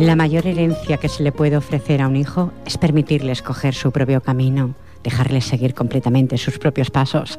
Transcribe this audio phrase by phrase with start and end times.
[0.00, 3.92] La mayor herencia que se le puede ofrecer a un hijo es permitirle escoger su
[3.92, 7.38] propio camino, dejarle seguir completamente sus propios pasos.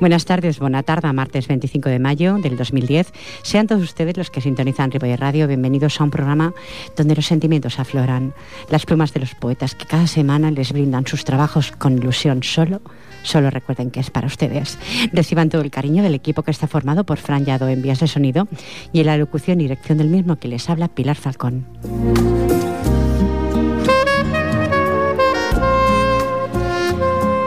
[0.00, 3.12] Buenas tardes, buena tarde, martes 25 de mayo del 2010.
[3.42, 6.54] Sean todos ustedes los que sintonizan Ripoller Radio, bienvenidos a un programa
[6.96, 8.34] donde los sentimientos afloran,
[8.70, 12.80] las plumas de los poetas que cada semana les brindan sus trabajos con ilusión solo
[13.22, 14.78] Solo recuerden que es para ustedes.
[15.12, 18.08] Reciban todo el cariño del equipo que está formado por Fran Yado en vías de
[18.08, 18.48] sonido
[18.92, 21.66] y en la locución y dirección del mismo que les habla Pilar Falcón.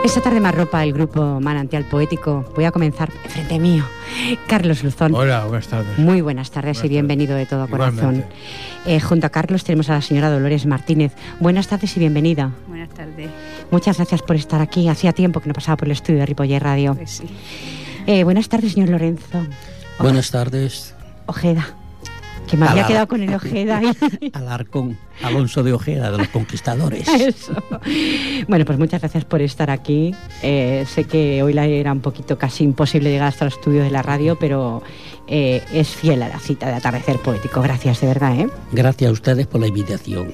[0.05, 2.45] Esta tarde más ropa el grupo Manantial Poético.
[2.55, 3.83] Voy a comenzar frente mío.
[4.47, 5.15] Carlos Luzón.
[5.15, 5.97] Hola, buenas tardes.
[5.97, 8.23] Muy buenas tardes y bienvenido de todo corazón.
[8.85, 11.13] Eh, junto a Carlos tenemos a la señora Dolores Martínez.
[11.39, 12.51] Buenas tardes y bienvenida.
[12.67, 13.31] Buenas tardes.
[13.71, 14.87] Muchas gracias por estar aquí.
[14.87, 16.93] Hacía tiempo que no pasaba por el estudio de Ripoller Radio.
[16.93, 17.25] Pues sí.
[18.05, 19.43] Eh, buenas tardes, señor Lorenzo.
[19.97, 20.93] Buenas tardes.
[21.25, 21.75] Ojeda.
[22.49, 23.81] Que me había quedado con el Ojeda.
[24.21, 27.07] y- Alarcón, Alonso de Ojeda, de los conquistadores.
[27.07, 27.53] Eso.
[28.47, 30.13] Bueno, pues muchas gracias por estar aquí.
[30.43, 33.89] Eh, sé que hoy la era un poquito casi imposible llegar hasta el estudio de
[33.91, 34.83] la radio, pero
[35.27, 37.61] eh, es fiel a la cita de atardecer poético.
[37.61, 38.47] Gracias, de verdad, ¿eh?
[38.71, 40.31] Gracias a ustedes por la invitación.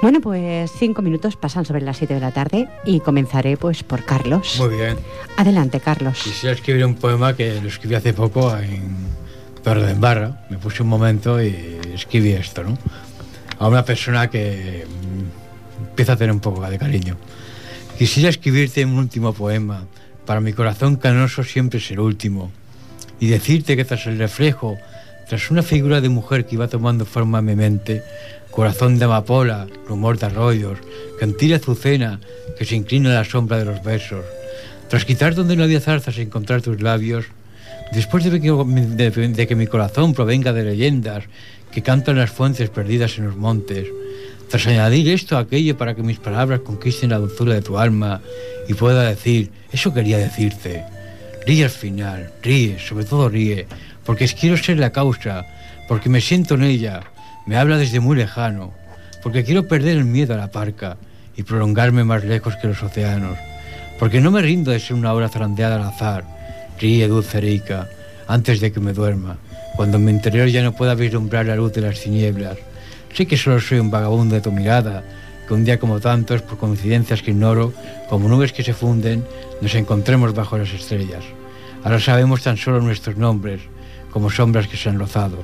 [0.00, 4.04] Bueno, pues cinco minutos pasan sobre las siete de la tarde y comenzaré pues por
[4.04, 4.56] Carlos.
[4.58, 4.96] Muy bien.
[5.36, 6.20] Adelante, Carlos.
[6.24, 8.96] Quisiera escribir un poema que lo escribí hace poco en
[9.62, 10.44] Torre de Embarra.
[10.50, 12.76] Me puse un momento y escribí esto, ¿no?
[13.58, 17.16] A una persona que mm, empieza a tener un poco de cariño.
[17.96, 19.86] Quisiera escribirte un último poema.
[20.26, 22.50] Para mi corazón canoso siempre es el último.
[23.20, 24.76] Y decirte que tras el reflejo,
[25.28, 28.02] tras una figura de mujer que iba tomando forma en mi mente,
[28.50, 30.78] corazón de amapola, rumor de arroyos,
[31.20, 32.18] cantil azucena
[32.58, 34.24] que se inclina a la sombra de los besos,
[34.88, 37.26] tras quitar donde no había zarzas y encontrar tus labios,
[37.92, 41.24] después de que, mi corazón provenga de leyendas
[41.70, 43.86] que cantan las fuentes perdidas en los montes,
[44.48, 48.20] tras añadir esto a aquello para que mis palabras conquisten la dulzura de tu alma
[48.68, 50.84] y pueda decir, eso quería decirte.
[51.46, 53.66] Ríe al final, ríe, sobre todo ríe,
[54.04, 55.46] porque quiero ser la causa,
[55.88, 57.02] porque me siento en ella,
[57.46, 58.72] me habla desde muy lejano,
[59.22, 60.96] porque quiero perder el miedo a la parca
[61.36, 63.38] y prolongarme más lejos que los océanos,
[63.98, 66.41] porque no me rindo de ser una hora zarandeada al azar.
[66.80, 67.88] Ríe, dulce rica,
[68.26, 69.38] antes de que me duerma,
[69.76, 72.58] cuando en mi interior ya no pueda vislumbrar la luz de las tinieblas.
[73.14, 75.04] Sé que solo soy un vagabundo de tu mirada,
[75.46, 77.72] que un día como tantos, por coincidencias que ignoro,
[78.08, 79.24] como nubes que se funden,
[79.60, 81.24] nos encontremos bajo las estrellas.
[81.84, 83.60] Ahora sabemos tan solo nuestros nombres,
[84.10, 85.38] como sombras que se han rozado.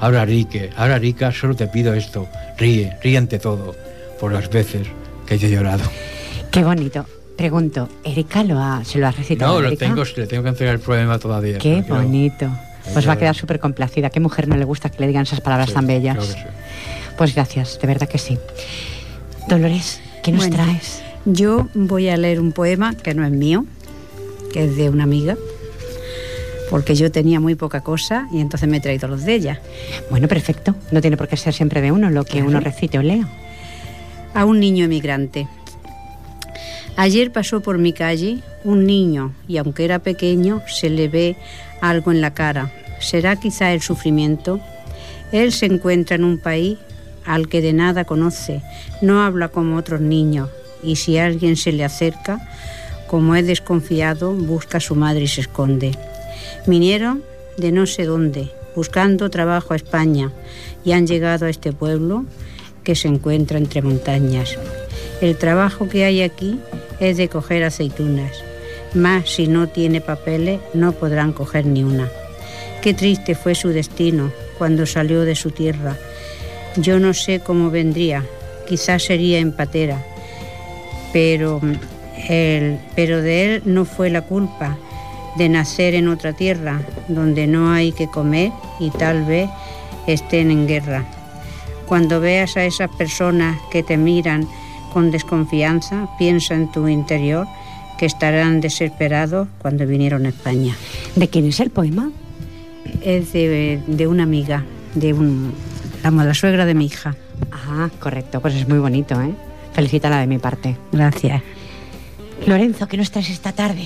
[0.00, 2.28] Ahora Rique, ahora Rica, solo te pido esto,
[2.58, 3.74] ríe, ríe ante todo,
[4.18, 4.88] por las veces
[5.26, 5.84] que yo he llorado.
[6.50, 7.06] Qué bonito.
[7.36, 9.54] Pregunto, ¿Erika lo ha, se lo ha recitado?
[9.54, 9.86] No, lo Erika?
[9.86, 11.58] tengo, le tengo que entregar el poema todavía.
[11.58, 12.48] Qué bonito.
[12.92, 14.10] Pues va a quedar súper complacida.
[14.10, 16.16] ¿Qué mujer no le gusta que le digan esas palabras Sí, tan bellas?
[16.16, 16.46] creo que sí.
[17.16, 18.38] Pues gracias, de verdad que sí.
[19.48, 20.56] Dolores, ¿qué nos Bueno.
[20.64, 21.02] traes?
[21.24, 23.64] Yo voy a leer un poema que no es mío,
[24.52, 25.36] que es de una amiga,
[26.70, 29.60] porque yo tenía muy poca cosa y entonces me he traído los de ella.
[30.10, 30.74] Bueno, perfecto.
[30.90, 32.48] No tiene por qué ser siempre de uno lo que Claro.
[32.48, 33.28] uno recite o lea.
[34.34, 35.46] A un niño emigrante.
[36.96, 41.36] Ayer pasó por mi calle un niño y aunque era pequeño se le ve
[41.80, 42.70] algo en la cara.
[43.00, 44.60] ¿Será quizá el sufrimiento?
[45.32, 46.78] Él se encuentra en un país
[47.24, 48.62] al que de nada conoce,
[49.00, 50.50] no habla como otros niños
[50.82, 52.40] y si alguien se le acerca,
[53.06, 55.92] como es desconfiado, busca a su madre y se esconde.
[56.66, 57.22] Vinieron
[57.56, 60.30] de no sé dónde, buscando trabajo a España
[60.84, 62.24] y han llegado a este pueblo
[62.84, 64.58] que se encuentra entre montañas.
[65.20, 66.58] El trabajo que hay aquí
[67.02, 68.30] es de coger aceitunas,
[68.94, 72.08] más si no tiene papeles no podrán coger ni una.
[72.80, 75.96] Qué triste fue su destino cuando salió de su tierra.
[76.76, 78.24] Yo no sé cómo vendría,
[78.68, 80.00] quizás sería en patera,
[81.12, 81.60] pero,
[82.28, 84.78] él, pero de él no fue la culpa
[85.36, 89.50] de nacer en otra tierra donde no hay que comer y tal vez
[90.06, 91.04] estén en guerra.
[91.86, 94.46] Cuando veas a esas personas que te miran
[94.92, 97.46] con desconfianza, piensa en tu interior
[97.98, 100.74] que estarán desesperados cuando vinieron a España.
[101.16, 102.10] ¿De quién es el poema?
[103.00, 105.52] Es de, de una amiga, de un,
[106.02, 107.16] la, la suegra de mi hija.
[107.50, 109.34] Ah, correcto, pues es muy bonito, ¿eh?
[109.72, 110.76] Felicítala de mi parte.
[110.92, 111.42] Gracias.
[112.46, 113.84] Lorenzo, ¿qué nos traes esta tarde?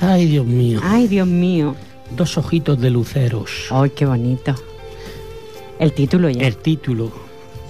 [0.00, 0.80] Ay, Dios mío.
[0.82, 1.76] Ay, Dios mío.
[2.16, 3.50] Dos ojitos de luceros.
[3.70, 4.54] Ay, qué bonito.
[5.78, 6.46] El título ya.
[6.46, 7.10] El título.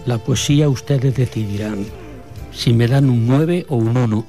[0.06, 1.86] La poesía ustedes decidirán
[2.54, 4.26] si me dan un 9 o un 1.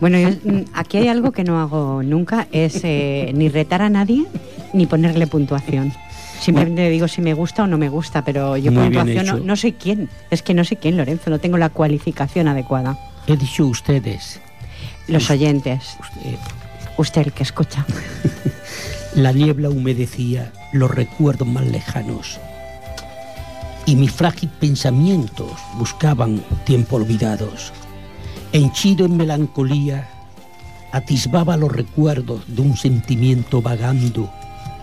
[0.00, 3.88] Bueno, yo, mm, aquí hay algo que no hago nunca, es eh, ni retar a
[3.88, 4.26] nadie
[4.72, 5.92] ni ponerle puntuación.
[6.40, 9.72] Simplemente digo si me gusta o no me gusta, pero yo puntuación no, no soy
[9.72, 10.08] quién.
[10.30, 12.98] Es que no sé quién, Lorenzo, no tengo la cualificación adecuada.
[13.28, 14.40] He dicho ustedes.
[15.06, 16.38] Los oyentes, Usted.
[16.96, 17.84] usted el que escucha.
[19.14, 22.40] La niebla humedecía los recuerdos más lejanos
[23.86, 27.72] y mis frágiles pensamientos buscaban tiempo olvidados.
[28.52, 30.08] Henchido en melancolía,
[30.92, 34.30] atisbaba los recuerdos de un sentimiento vagando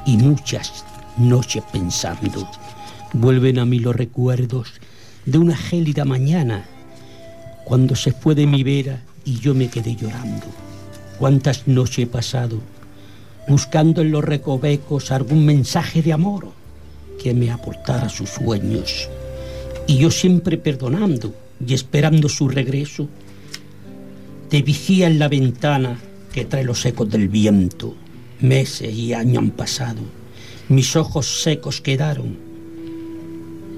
[0.06, 0.84] y muchas
[1.18, 2.50] noches pensando.
[3.14, 4.74] Vuelven a mí los recuerdos
[5.26, 6.66] de una gélida mañana
[7.64, 10.48] cuando se fue de mi vera y yo me quedé llorando.
[11.20, 12.60] Cuántas noches he pasado
[13.48, 16.59] buscando en los recovecos algún mensaje de amor
[17.22, 19.10] que me aportara sus sueños.
[19.88, 21.34] Y yo siempre perdonando
[21.66, 23.08] y esperando su regreso,
[24.50, 26.00] te vigía en la ventana
[26.32, 27.96] que trae los ecos del viento.
[28.42, 30.02] Meses y años han pasado,
[30.70, 32.50] mis ojos secos quedaron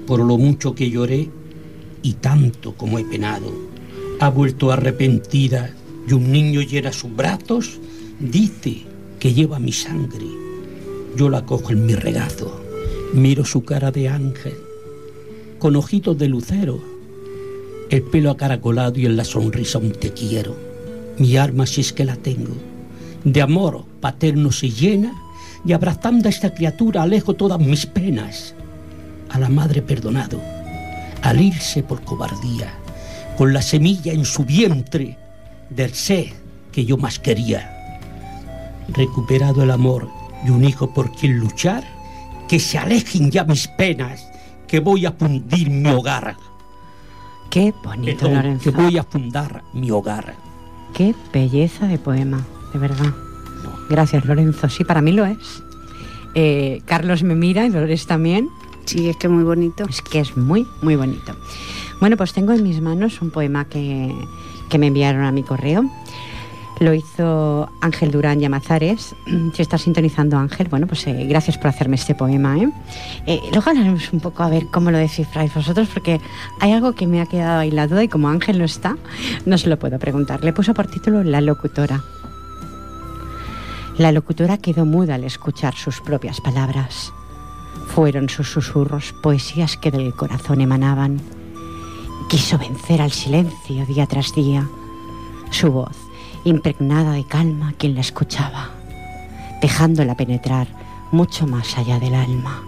[0.06, 1.30] por lo mucho que lloré
[2.02, 3.52] y tanto como he penado.
[4.20, 5.74] Ha vuelto arrepentida
[6.08, 7.80] y un niño llena sus brazos,
[8.20, 8.82] dice
[9.18, 10.26] que lleva mi sangre.
[11.16, 12.61] Yo la cojo en mi regazo,
[13.12, 14.56] miro su cara de ángel,
[15.58, 16.80] con ojitos de lucero,
[17.90, 20.56] el pelo acaracolado y en la sonrisa un te quiero.
[21.18, 22.54] Mi arma si es que la tengo,
[23.24, 25.12] de amor paterno se llena
[25.64, 28.54] y abrazando a esta criatura alejo todas mis penas.
[29.28, 30.40] A la madre perdonado,
[31.22, 32.74] al irse por cobardía,
[33.36, 35.16] con la semilla en su vientre
[35.70, 36.32] del ser
[36.70, 37.78] que yo más quería
[38.88, 40.08] recuperado el amor
[40.44, 41.84] y un hijo por quien luchar,
[42.52, 44.28] que se alejen ya mis penas,
[44.68, 46.36] que voy a fundir mi hogar.
[47.48, 48.64] Qué bonito, Perdón, Lorenzo.
[48.64, 50.34] que voy a fundar mi hogar.
[50.92, 52.44] Qué belleza de poema,
[52.74, 53.14] de verdad.
[53.88, 54.68] Gracias, Lorenzo.
[54.68, 55.62] Sí, para mí lo es.
[56.34, 58.50] Eh, Carlos me mira y Dolores también.
[58.84, 59.86] Sí, es que muy bonito.
[59.88, 61.34] Es que es muy, muy bonito.
[62.00, 64.14] Bueno, pues tengo en mis manos un poema que,
[64.68, 65.90] que me enviaron a mi correo.
[66.82, 69.14] Lo hizo Ángel Durán Llamazares.
[69.54, 72.58] Si está sintonizando Ángel, bueno, pues eh, gracias por hacerme este poema.
[72.58, 72.68] ¿eh?
[73.24, 76.20] Eh, luego hablaremos un poco a ver cómo lo descifráis vosotros, porque
[76.58, 78.96] hay algo que me ha quedado ahí la duda y como Ángel no está,
[79.46, 80.42] no se lo puedo preguntar.
[80.42, 82.02] Le puso por título La locutora.
[83.96, 87.12] La locutora quedó muda al escuchar sus propias palabras.
[87.94, 91.20] Fueron sus susurros poesías que del corazón emanaban.
[92.28, 94.68] Quiso vencer al silencio día tras día.
[95.52, 96.01] Su voz,
[96.44, 98.70] impregnada de calma, quien la escuchaba,
[99.60, 100.68] dejándola penetrar
[101.10, 102.62] mucho más allá del alma.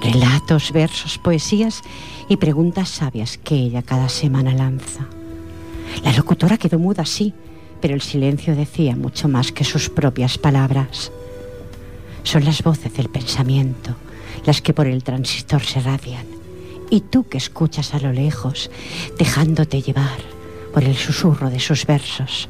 [0.00, 1.82] Relatos, versos, poesías
[2.28, 5.06] y preguntas sabias que ella cada semana lanza.
[6.04, 7.34] La locutora quedó muda, sí,
[7.80, 11.10] pero el silencio decía mucho más que sus propias palabras.
[12.22, 13.96] Son las voces del pensamiento
[14.46, 16.24] las que por el transistor se radian.
[16.88, 18.70] Y tú que escuchas a lo lejos,
[19.18, 20.18] dejándote llevar
[20.72, 22.48] por el susurro de sus versos,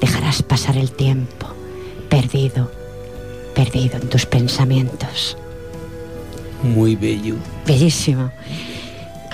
[0.00, 1.46] dejarás pasar el tiempo,
[2.08, 2.70] perdido,
[3.54, 5.36] perdido en tus pensamientos.
[6.62, 7.36] Muy bello.
[7.66, 8.30] Bellísimo.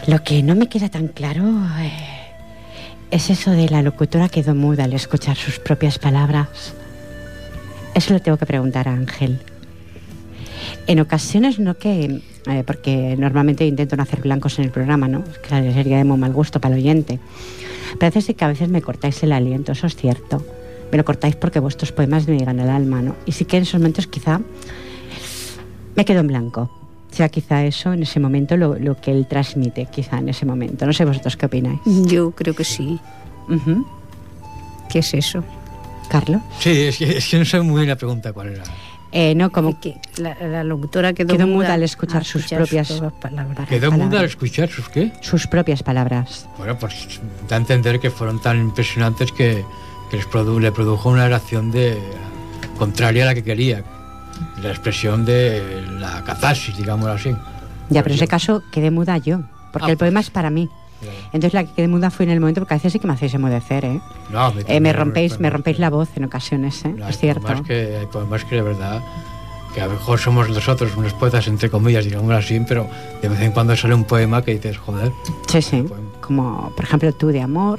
[0.07, 1.43] Lo que no me queda tan claro
[1.81, 1.91] eh,
[3.11, 6.75] es eso de la locutora quedó muda al escuchar sus propias palabras.
[7.95, 9.41] Eso lo tengo que preguntar a Ángel.
[10.87, 15.25] En ocasiones no que, eh, porque normalmente intento no hacer blancos en el programa, ¿no?
[15.47, 17.19] Claro, sería de muy mal gusto para el oyente.
[18.21, 20.45] Sí que a veces me cortáis el aliento, eso es cierto.
[20.91, 23.17] Me lo cortáis porque vuestros poemas me llegan al alma, ¿no?
[23.27, 24.41] Y sí que en esos momentos quizá
[25.95, 26.71] me quedo en blanco.
[27.11, 30.87] Sea quizá eso en ese momento lo, lo que él transmite, quizá en ese momento.
[30.87, 31.81] No sé vosotros qué opináis.
[31.85, 32.99] Yo creo que sí.
[33.49, 33.87] Ujú.
[34.91, 35.43] ¿Qué es eso?
[36.09, 36.43] Carlos.
[36.59, 38.65] Sí, es que, es que no sé muy bien la pregunta cuál era.
[39.13, 43.01] Eh, no, como que la, la locutora quedó, Quedó muda al escuchar sus propias sus
[43.15, 43.69] palabras.
[43.69, 44.09] ¿Quedó palabras.
[44.09, 45.13] muda al escuchar sus qué?
[45.23, 46.47] sus propias palabras.
[46.59, 49.65] Bueno, pues da a entender que fueron tan impresionantes que,
[50.11, 51.99] que les produ- le produjo una reacción de,
[52.79, 53.83] contraria a la que quería.
[54.63, 57.31] La expresión de la catarsis, digámoslo así.
[57.89, 59.41] Ya, pero en ese caso quedé muda yo,
[59.73, 60.69] porque Ah, el poema es para mí.
[61.33, 63.13] Entonces la que quedé muda fue en el momento, porque a veces sí que me
[63.13, 64.01] hacéis emudecer, ¿eh?
[64.31, 66.95] No, eh me rompéis, me rompéis la voz en ocasiones, ¿eh?
[66.97, 67.47] No, es cierto.
[67.49, 69.03] Hay que, hay poemas que de verdad
[69.75, 72.89] que a lo mejor somos nosotros unos poetas entre comillas, digamos así, pero
[73.21, 75.13] de vez en cuando sale un poema que dices, joder.
[75.49, 75.85] Sí, sí.
[76.23, 77.79] Como por ejemplo tú de amor,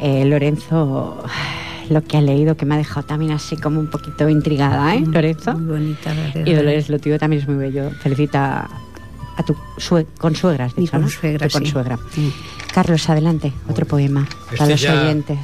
[0.00, 1.22] eh, Lorenzo
[1.90, 5.00] lo que ha leído que me ha dejado también así como un poquito intrigada, ¿eh,
[5.06, 5.54] Lorenzo?
[5.54, 6.46] Muy bonita, la verdad.
[6.46, 7.90] Y Dolores lo tuyo también es muy bello.
[8.02, 8.68] Felicita
[9.36, 11.38] a tu sue consuegra, has dicho, sí.
[11.50, 11.98] consuegra.
[12.12, 12.32] Sí.
[12.74, 15.38] Carlos, adelante, otro poema Este para los ya- oyentes.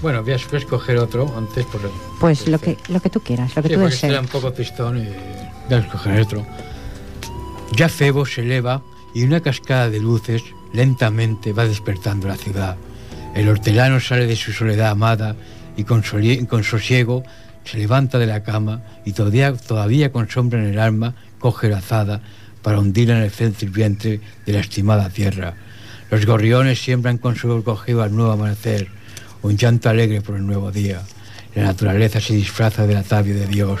[0.00, 1.80] Bueno, voy a escoger otro antes por
[2.20, 4.20] Pues lo que, lo que tú quieras, lo que Sí, tú este desees.
[4.22, 5.04] un poco tristón y
[5.68, 6.46] voy a escoger otro.
[7.76, 8.80] Ya Febo se eleva
[9.12, 12.76] y una cascada de luces lentamente va despertando la ciudad.
[13.38, 15.36] El hortelano sale de su soledad amada
[15.76, 17.22] y con, sosiego
[17.64, 22.20] se levanta de la cama y todavía, con sombra en el alma coge la azada
[22.62, 25.54] para hundirla en el fértil vientre de la estimada tierra.
[26.10, 28.88] Los gorriones siembran con su cogido al nuevo amanecer,
[29.42, 31.02] un llanto alegre por el nuevo día.
[31.54, 33.78] La naturaleza se disfraza del atavio de Dios,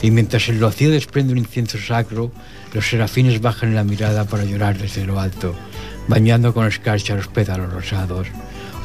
[0.00, 2.30] y mientras el rocío desprende un incienso sacro,
[2.72, 5.56] los serafines bajan la mirada para llorar desde lo alto,
[6.06, 8.28] bañando con escarcha los pétalos rosados.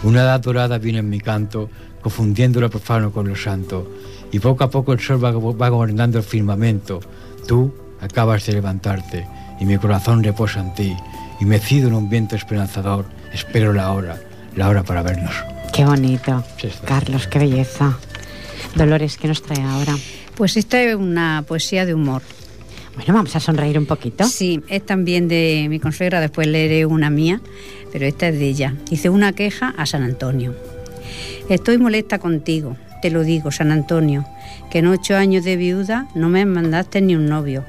[0.04, 1.70] Una edad dorada viene en mi canto,
[2.02, 3.92] confundiendo lo profano con lo santo,
[4.32, 7.00] y poco a poco el sol va, va gobernando el firmamento.
[7.48, 9.28] Tú acabas de levantarte,
[9.60, 10.96] y mi corazón reposa en ti,
[11.40, 14.22] y mecido en un viento esperanzador, espero la hora,
[14.56, 15.34] la hora para vernos.
[15.74, 16.44] Qué bonito.
[16.62, 16.70] Sí.
[16.86, 17.98] Carlos, qué belleza.
[18.76, 19.96] Dolores, ¿qué nos trae ahora?
[20.36, 22.22] Pues esta es una poesía de humor.
[22.96, 24.24] Bueno, vamos a sonreír un poquito.
[24.26, 27.42] Sí, es también de mi consuegra, después leeré una mía,
[27.98, 28.76] pero esta es de ella.
[28.92, 30.54] Dice una queja a San Antonio.
[31.50, 34.24] Estoy molesta contigo, te lo digo, San Antonio,
[34.70, 37.66] que en ocho años de viuda no me mandaste ni un novio.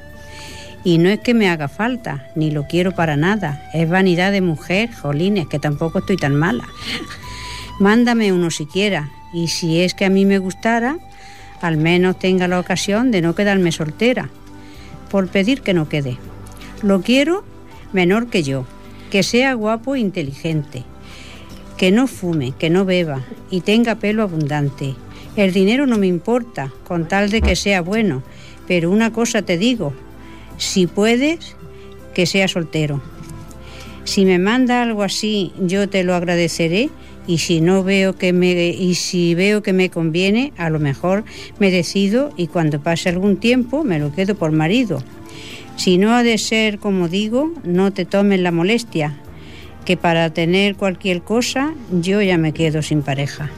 [0.83, 3.67] Y no es que me haga falta, ni lo quiero para nada.
[3.73, 6.67] Es vanidad de mujer, jolines, que tampoco estoy tan mala.
[7.79, 10.99] Mándame uno siquiera, y si es que a mí me gustara,
[11.59, 14.29] al menos tenga la ocasión de no quedarme soltera
[15.09, 16.19] por pedir que no quede.
[16.83, 17.43] Lo quiero
[17.93, 18.67] menor que yo,
[19.09, 20.83] que sea guapo e inteligente,
[21.77, 24.95] que no fume, que no beba y tenga pelo abundante.
[25.35, 28.23] El dinero no me importa, con tal de que sea bueno,
[28.67, 29.93] pero una cosa te digo,
[30.57, 31.55] si puedes,
[32.13, 33.01] que sea soltero.
[34.03, 36.89] Si me manda algo así, yo te lo agradeceré
[37.27, 41.23] y si no veo que me y si veo que me conviene, a lo mejor
[41.59, 45.03] me decido y cuando pase algún tiempo me lo quedo por marido.
[45.79, 49.15] Si no ha de ser como digo, no te tomes la molestia,
[49.85, 53.49] que para tener cualquier cosa yo ya me quedo sin pareja.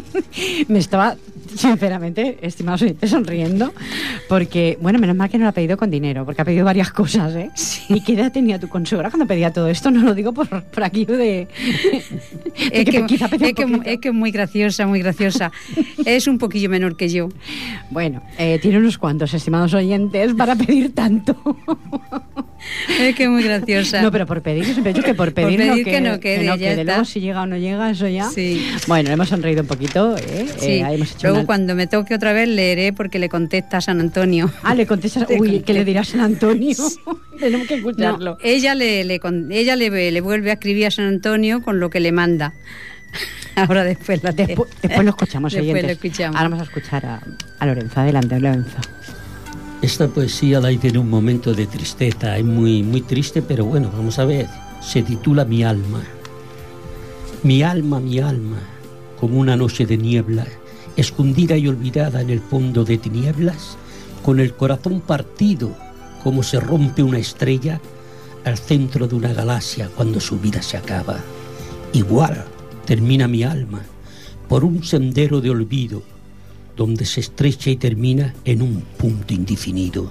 [0.68, 1.18] Me estaba,
[1.60, 3.72] sinceramente, estimados oyentes, sonriendo,
[4.28, 6.90] porque, bueno, menos mal que no lo ha pedido con dinero, porque ha pedido varias
[6.90, 7.50] cosas, ¿eh?
[7.88, 9.90] ¿Y qué edad tenía tu consuegra cuando pedía todo esto?
[9.90, 11.16] No lo digo por, por aquí de...
[11.16, 11.48] de
[12.72, 15.52] Es que, quizá es, que, es que muy graciosa, muy graciosa.
[16.04, 17.28] es un poquillo menor que yo.
[17.90, 21.36] Bueno, eh, tiene unos cuantos, estimados oyentes, para pedir tanto.
[23.00, 24.02] Es que es muy graciosa.
[24.02, 26.20] No, pero por pedir, yo siempre he dicho que por pedir, pedir no, que no
[26.20, 26.70] quede, ya quede.
[26.80, 26.84] está.
[26.84, 28.28] Luego si llega o no llega, eso ya.
[28.30, 28.66] Sí.
[28.86, 30.46] Bueno, hemos sonreído un poquito, ¿eh?
[30.58, 30.66] Sí.
[30.66, 33.78] Eh, ahí hemos hecho Luego una- cuando me toque otra vez leeré porque le contesta
[33.78, 34.50] a San Antonio.
[34.62, 36.76] Ah, le contestas, Te uy, ¿qué le dirá San Antonio?
[37.40, 38.38] Tenemos que No, escucharlo.
[38.42, 41.88] ella le, le con- ella le, le vuelve a escribir a San Antonio con lo
[41.90, 42.52] que le manda.
[43.56, 45.84] Ahora después la Despu- después lo escuchamos, Después oyentes.
[45.84, 46.36] lo escuchamos.
[46.36, 47.20] Ahora vamos a escuchar a,
[47.58, 48.00] a Lorenzo.
[48.00, 48.76] Adelante, Lorenzo.
[49.82, 54.18] Esta poesía la en un momento de tristeza, es muy, muy triste, pero bueno, vamos
[54.18, 54.46] a ver.
[54.82, 56.02] Se titula Mi alma.
[57.42, 58.58] Mi alma, mi alma,
[59.18, 60.46] como una noche de niebla,
[60.96, 63.78] escondida y olvidada en el fondo de tinieblas,
[64.22, 65.74] con el corazón partido,
[66.22, 67.80] como se rompe una estrella
[68.44, 71.20] al centro de una galaxia cuando su vida se acaba.
[71.94, 72.44] Igual
[72.84, 73.80] termina mi alma
[74.46, 76.02] por un sendero de olvido
[76.80, 80.10] donde se estrecha y termina en un punto indefinido.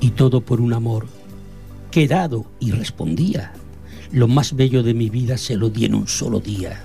[0.00, 1.06] Y todo por un amor
[1.90, 3.52] que dado y respondía.
[4.10, 6.80] Lo más bello de mi vida se lo di en un solo día.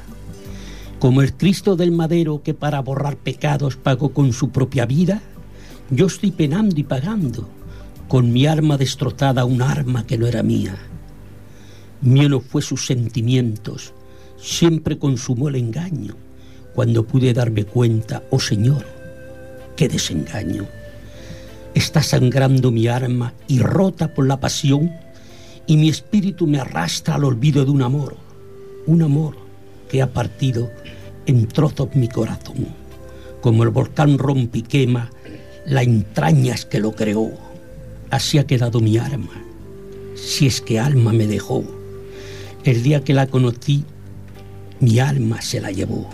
[0.99, 5.21] Como el Cristo del madero que para borrar pecados pagó con su propia vida,
[5.89, 7.47] yo estoy penando y pagando
[8.09, 10.75] con mi arma destrozada un arma que no era mía.
[12.01, 13.93] Mío no fue sus sentimientos,
[14.35, 16.17] siempre consumó el engaño,
[16.73, 18.94] cuando pude darme cuenta, oh Señor,
[19.75, 20.67] qué desengaño.
[21.73, 24.91] Está sangrando mi arma y rota por la pasión,
[25.67, 28.15] y mi espíritu me arrastra al olvido de un amor,
[28.85, 29.35] un amor
[29.89, 30.69] que ha partido
[31.25, 32.67] en trozos mi corazón,
[33.41, 35.09] como el volcán rompe y quema
[35.65, 37.31] la entrañas que lo creó.
[38.11, 39.43] Así ha quedado mi arma,
[40.15, 41.63] si es que alma me dejó.
[42.63, 43.83] El día que la conocí,
[44.79, 46.09] mi alma se la llevó.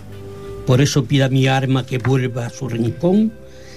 [0.66, 3.32] Por eso pida mi alma que vuelva a su rincón,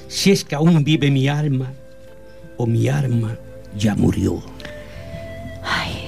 [0.07, 1.71] si es que aún vive mi alma,
[2.57, 3.37] o mi alma
[3.77, 4.41] ya murió.
[5.63, 6.07] Ay,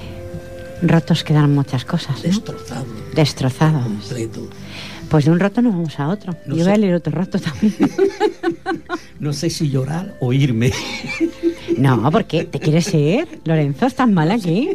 [0.81, 2.15] rotos quedan muchas cosas.
[2.17, 2.23] ¿no?
[2.23, 2.85] Destrozado.
[3.13, 3.83] Destrozados.
[3.83, 4.47] Completo.
[5.09, 6.35] Pues de un roto nos vamos a otro.
[6.45, 6.69] No Yo sé.
[6.69, 7.73] voy a leer otro roto también.
[9.19, 10.71] No sé si llorar o irme.
[11.77, 12.43] No, ¿por qué?
[12.45, 13.41] ¿Te quieres ir?
[13.45, 14.69] Lorenzo, ¿estás mal aquí?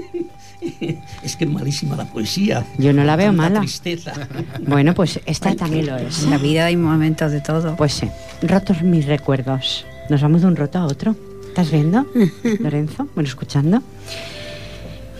[1.23, 2.65] Es que es malísima la poesía.
[2.79, 3.61] Yo no la veo mala.
[3.61, 4.13] tristeza.
[4.67, 6.25] Bueno, pues esta también lo es.
[6.25, 7.77] En la vida hay momentos de todo.
[7.77, 8.09] Pues sí,
[8.43, 9.85] rotos mis recuerdos.
[10.09, 11.17] Nos vamos de un roto a otro.
[11.49, 12.07] ¿Estás viendo,
[12.61, 13.09] Lorenzo?
[13.15, 13.83] Bueno, escuchando.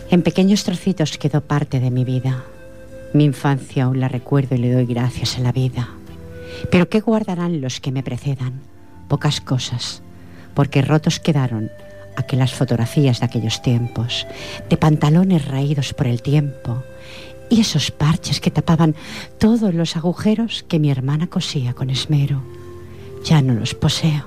[0.09, 2.43] En pequeños trocitos quedó parte de mi vida.
[3.13, 5.89] Mi infancia aún la recuerdo y le doy gracias a la vida.
[6.71, 8.61] Pero ¿qué guardarán los que me precedan?
[9.07, 10.01] Pocas cosas,
[10.53, 11.69] porque rotos quedaron
[12.15, 14.27] aquellas fotografías de aquellos tiempos,
[14.69, 16.83] de pantalones raídos por el tiempo,
[17.49, 18.95] y esos parches que tapaban
[19.37, 22.41] todos los agujeros que mi hermana cosía con esmero.
[23.23, 24.25] Ya no los poseo,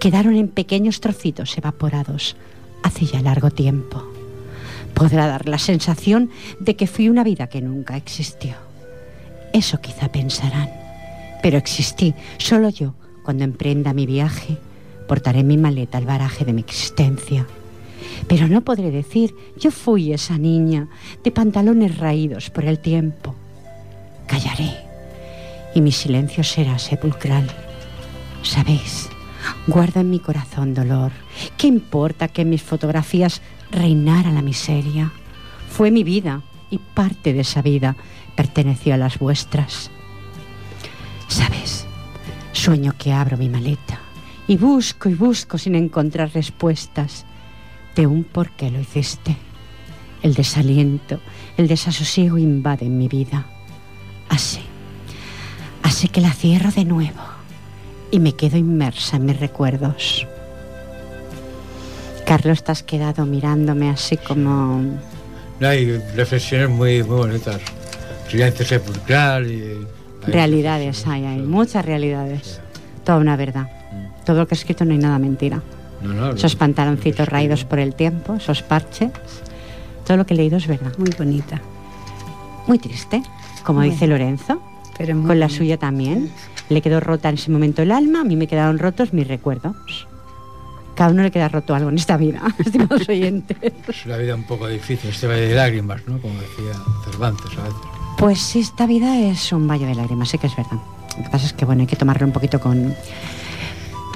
[0.00, 2.36] quedaron en pequeños trocitos evaporados
[2.82, 4.02] hace ya largo tiempo.
[4.92, 8.54] Podrá dar la sensación de que fui una vida que nunca existió.
[9.52, 10.70] Eso quizá pensarán,
[11.42, 14.58] pero existí solo yo cuando emprenda mi viaje.
[15.06, 17.46] Portaré mi maleta el baraje de mi existencia.
[18.26, 20.88] Pero no podré decir, yo fui esa niña
[21.22, 23.34] de pantalones raídos por el tiempo.
[24.26, 24.72] Callaré
[25.74, 27.46] y mi silencio será sepulcral.
[28.42, 29.08] Sabéis,
[29.66, 31.12] guardo en mi corazón dolor.
[31.58, 35.12] ¿Qué importa que en mis fotografías reinara la miseria?
[35.68, 37.96] Fue mi vida y parte de esa vida
[38.36, 39.90] perteneció a las vuestras.
[41.28, 41.86] Sabes,
[42.52, 44.03] sueño que abro mi maleta
[44.46, 47.24] y busco y busco sin encontrar respuestas
[47.96, 49.36] de un por qué lo hiciste.
[50.22, 51.20] El desaliento,
[51.56, 53.46] el desasosiego invaden mi vida.
[54.28, 54.60] Así,
[55.82, 57.20] así que la cierro de nuevo
[58.10, 60.26] y me quedo inmersa en mis recuerdos.
[62.24, 64.82] Carlos, te has quedado mirándome así como...
[65.60, 67.60] No, hay reflexiones muy, muy bonitas.
[68.28, 69.86] Silencio sepulcral y...
[70.26, 72.60] Realidades hay, hay muchas realidades.
[73.04, 73.68] Toda una verdad.
[74.24, 75.60] Todo lo que he escrito no hay nada mentira.
[76.02, 79.10] No, no, Esos lo- pantaloncitos raídos por el tiempo, esos parches.
[80.06, 80.92] Todo lo que he leído es verdad.
[80.98, 81.60] Muy bonita.
[82.66, 83.22] Muy triste,
[83.64, 83.92] como Bueno.
[83.92, 84.60] dice Lorenzo.
[84.96, 86.30] Pero Con la suya también.
[86.68, 90.06] Le quedó rota en ese momento el alma, a mí me quedaron rotos mis recuerdos.
[90.94, 93.56] Cada uno le queda roto algo en esta vida, estimados oyentes.
[93.88, 96.18] Es una vida un poco difícil, este valle de lágrimas, ¿no?
[96.20, 96.72] Como decía
[97.04, 97.80] Cervantes a veces.
[98.16, 100.78] Pues sí, esta vida es un valle de lágrimas, sé que es verdad.
[101.18, 102.94] Lo que pasa es que bueno, hay que tomarlo un poquito con,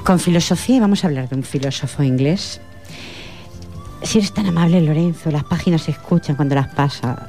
[0.01, 2.61] con filosofía y vamos a hablar de un filósofo inglés.
[4.03, 7.19] Si eres tan amable, Lorenzo, las páginas se escuchan cuando las pasas.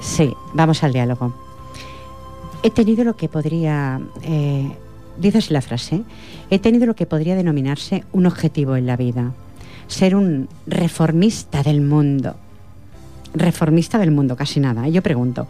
[0.00, 1.34] Sí, vamos al diálogo.
[2.62, 4.70] He tenido lo que podría, eh,
[5.18, 6.02] dices la frase,
[6.50, 9.32] he tenido lo que podría denominarse un objetivo en la vida,
[9.88, 12.36] ser un reformista del mundo.
[13.32, 14.88] Reformista del mundo, casi nada.
[14.88, 15.46] Yo pregunto,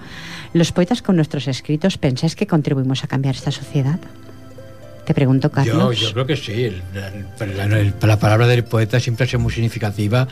[0.52, 4.00] ¿los poetas con nuestros escritos pensáis que contribuimos a cambiar esta sociedad?
[5.10, 5.98] Te pregunto, Yo, Carlos.
[5.98, 6.52] yo creo que sí.
[6.52, 6.82] el-
[7.40, 10.28] el- la, el- la palabra del poeta siempre ha sido muy significativa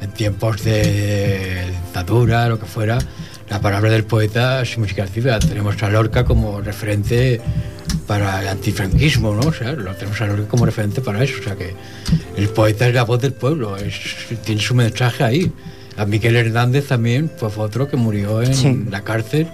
[0.00, 2.98] en tiempos de dictadura, lo que fuera.
[3.50, 5.38] La palabra del poeta es significativa.
[5.38, 7.42] Tenemos a Lorca como referente
[8.06, 9.48] para el antifranquismo, ¿no?
[9.50, 11.34] O sea, lo tenemos a Lorca como referente para eso.
[11.38, 11.74] O sea, que
[12.38, 13.94] el poeta es la voz del pueblo, es,
[14.46, 15.52] tiene su mensaje ahí.
[15.98, 18.82] A Miguel Hernández también pues, fue otro que murió en Sí.
[18.90, 19.46] la cárcel.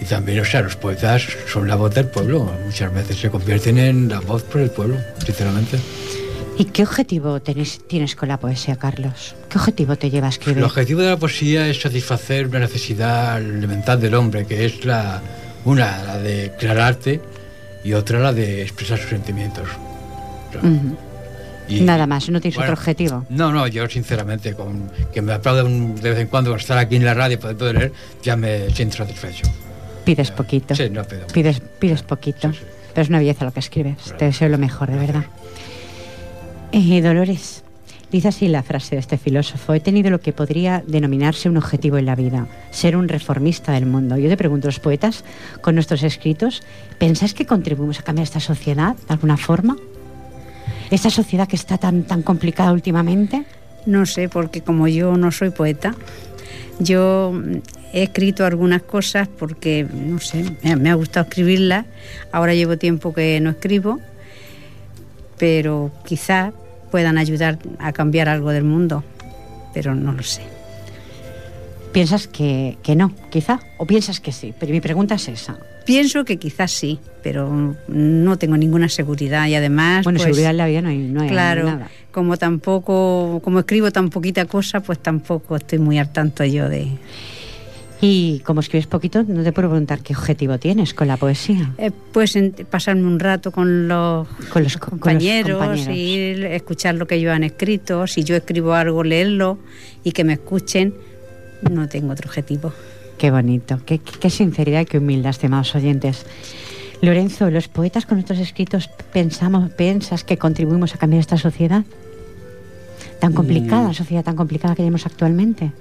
[0.00, 2.50] Y también, o sea, los poetas son la voz del pueblo.
[2.64, 5.78] Muchas veces se convierten en la voz por el pueblo, sinceramente.
[6.58, 9.34] ¿Y qué objetivo tenés- tienes con la poesía, Carlos?
[9.50, 10.58] ¿Qué objetivo te lleva a escribir?
[10.58, 15.20] El objetivo de la poesía es satisfacer una necesidad elemental del hombre, que es la
[15.66, 17.20] una, la de crear arte,
[17.84, 19.68] y otra, la de expresar sus sentimientos.
[21.68, 23.26] Y- Nada más, no tienes bueno, otro objetivo.
[23.28, 27.04] No, no, yo sinceramente, con que me aplaudan de vez en cuando estar aquí en
[27.04, 29.46] la radio y poder leer, ya me siento satisfecho.
[30.06, 30.74] Pides poquito.
[30.74, 31.26] Sí, no pido.
[31.26, 32.52] Pides, pides poquito.
[32.52, 32.64] Sí, sí.
[32.94, 34.14] Pero es una belleza lo que escribes.
[34.16, 35.24] Te deseo lo mejor, de verdad.
[36.72, 37.62] Eh, Dolores,
[38.10, 39.74] dice así la frase de este filósofo.
[39.74, 43.84] He tenido lo que podría denominarse un objetivo en la vida, ser un reformista del
[43.84, 44.16] mundo.
[44.16, 45.24] Yo te pregunto, los poetas,
[45.60, 46.62] con nuestros escritos,
[46.98, 49.76] ¿pensáis que contribuimos a cambiar esta sociedad de alguna forma?
[50.90, 53.44] ¿Esta sociedad que está tan, tan complicada últimamente?
[53.84, 55.94] No sé, porque como yo no soy poeta,
[56.78, 57.32] yo
[57.96, 60.44] he escrito algunas cosas porque, no sé,
[60.78, 61.86] me, ha gustado escribirlas.
[62.30, 64.00] Ahora llevo tiempo que no escribo,
[65.38, 66.52] pero quizás
[66.90, 69.02] puedan ayudar a cambiar algo del mundo,
[69.72, 70.42] pero no lo sé.
[71.92, 73.60] ¿Piensas que, que no, quizá?
[73.78, 74.52] ¿O piensas que sí?
[74.60, 75.56] Pero mi pregunta es esa.
[75.86, 80.04] Pienso que quizás sí, pero no tengo ninguna seguridad y además...
[80.04, 81.88] Bueno, pues, seguridad en la vida no hay, no hay claro, nada.
[82.10, 86.88] como tampoco, como escribo tan poquita cosa, pues tampoco estoy muy al tanto yo de...
[88.00, 91.72] Y como escribes poquito, no te puedo preguntar qué objetivo tienes con la poesía.
[91.78, 95.96] Eh, pues en- pasarme un rato con los, Con los co- con los compañeros, compañeros.
[95.96, 98.06] y escuchar lo que ellos han escrito.
[98.06, 99.58] Si yo escribo algo, leerlo
[100.04, 100.94] y que me escuchen.
[101.70, 102.72] No tengo otro objetivo.
[103.16, 106.26] Qué bonito, qué, qué- qué sinceridad y qué humildad, estimados oyentes.
[107.00, 111.84] Lorenzo, ¿los poetas con nuestros escritos pensamos, piensas que contribuimos a cambiar esta sociedad?
[113.20, 113.94] Tan complicada, Mm.
[113.94, 115.72] sociedad tan complicada que tenemos actualmente.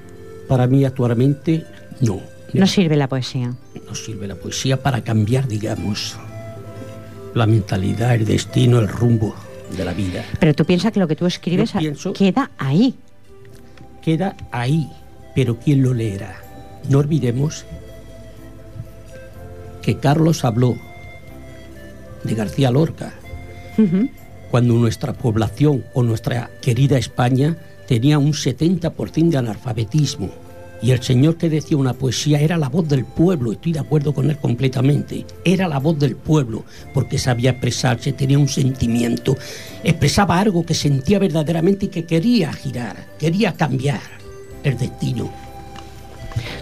[0.48, 1.66] Para mí actualmente
[2.02, 2.22] no.
[2.54, 3.54] No sirve la poesía.
[3.88, 6.16] Nos sirve la poesía para cambiar, digamos,
[7.34, 9.36] la mentalidad, el destino, el rumbo
[9.76, 10.24] de la vida.
[10.40, 12.96] Pero tú piensas que lo que tú escribes pienso- queda ahí.
[14.02, 14.90] Queda ahí,
[15.34, 16.38] pero ¿quién lo leerá?
[16.88, 17.66] No olvidemos
[19.82, 20.78] que Carlos habló
[22.24, 23.14] de García Lorca
[24.50, 30.30] cuando nuestra población o nuestra querida España tenía un 70% de analfabetismo.
[30.82, 34.14] Y el señor que decía una poesía era la voz del pueblo, estoy de acuerdo
[34.14, 35.26] con él completamente.
[35.44, 39.36] Era la voz del pueblo, porque sabía expresarse, tenía un sentimiento,
[39.84, 44.02] expresaba algo que sentía verdaderamente y que quería girar, quería cambiar
[44.64, 45.32] el destino.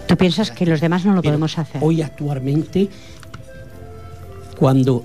[0.06, 1.82] Tú piensas que los demás no lo Pero podemos hacer.
[1.82, 2.88] Hoy actualmente,
[4.56, 5.04] cuando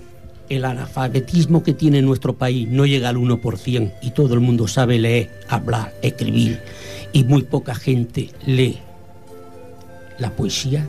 [0.50, 5.00] el analfabetismo que tiene nuestro país no llega al 1% y todo el mundo sabe
[5.00, 6.62] leer, hablar, escribir,
[7.12, 8.80] y muy poca gente lee
[10.20, 10.86] la poesía,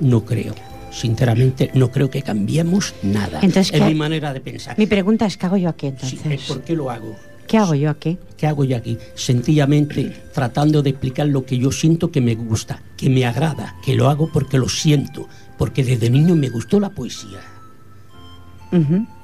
[0.00, 0.54] no creo.
[0.90, 3.40] Sinceramente, no creo que cambiemos nada.
[3.42, 4.78] Entonces, es ¿qué- mi manera de pensar.
[4.78, 6.42] Mi pregunta es, ¿qué hago yo aquí Sí, entonces?
[6.48, 7.14] ¿Por qué lo hago?
[7.46, 8.18] ¿Qué hago yo aquí?
[8.36, 8.98] ¿Qué hago yo aquí?
[9.14, 13.94] Sencillamente tratando de explicar lo que yo siento que me gusta, que me agrada, que
[13.94, 17.40] lo hago porque lo siento, porque desde niño me gustó la poesía.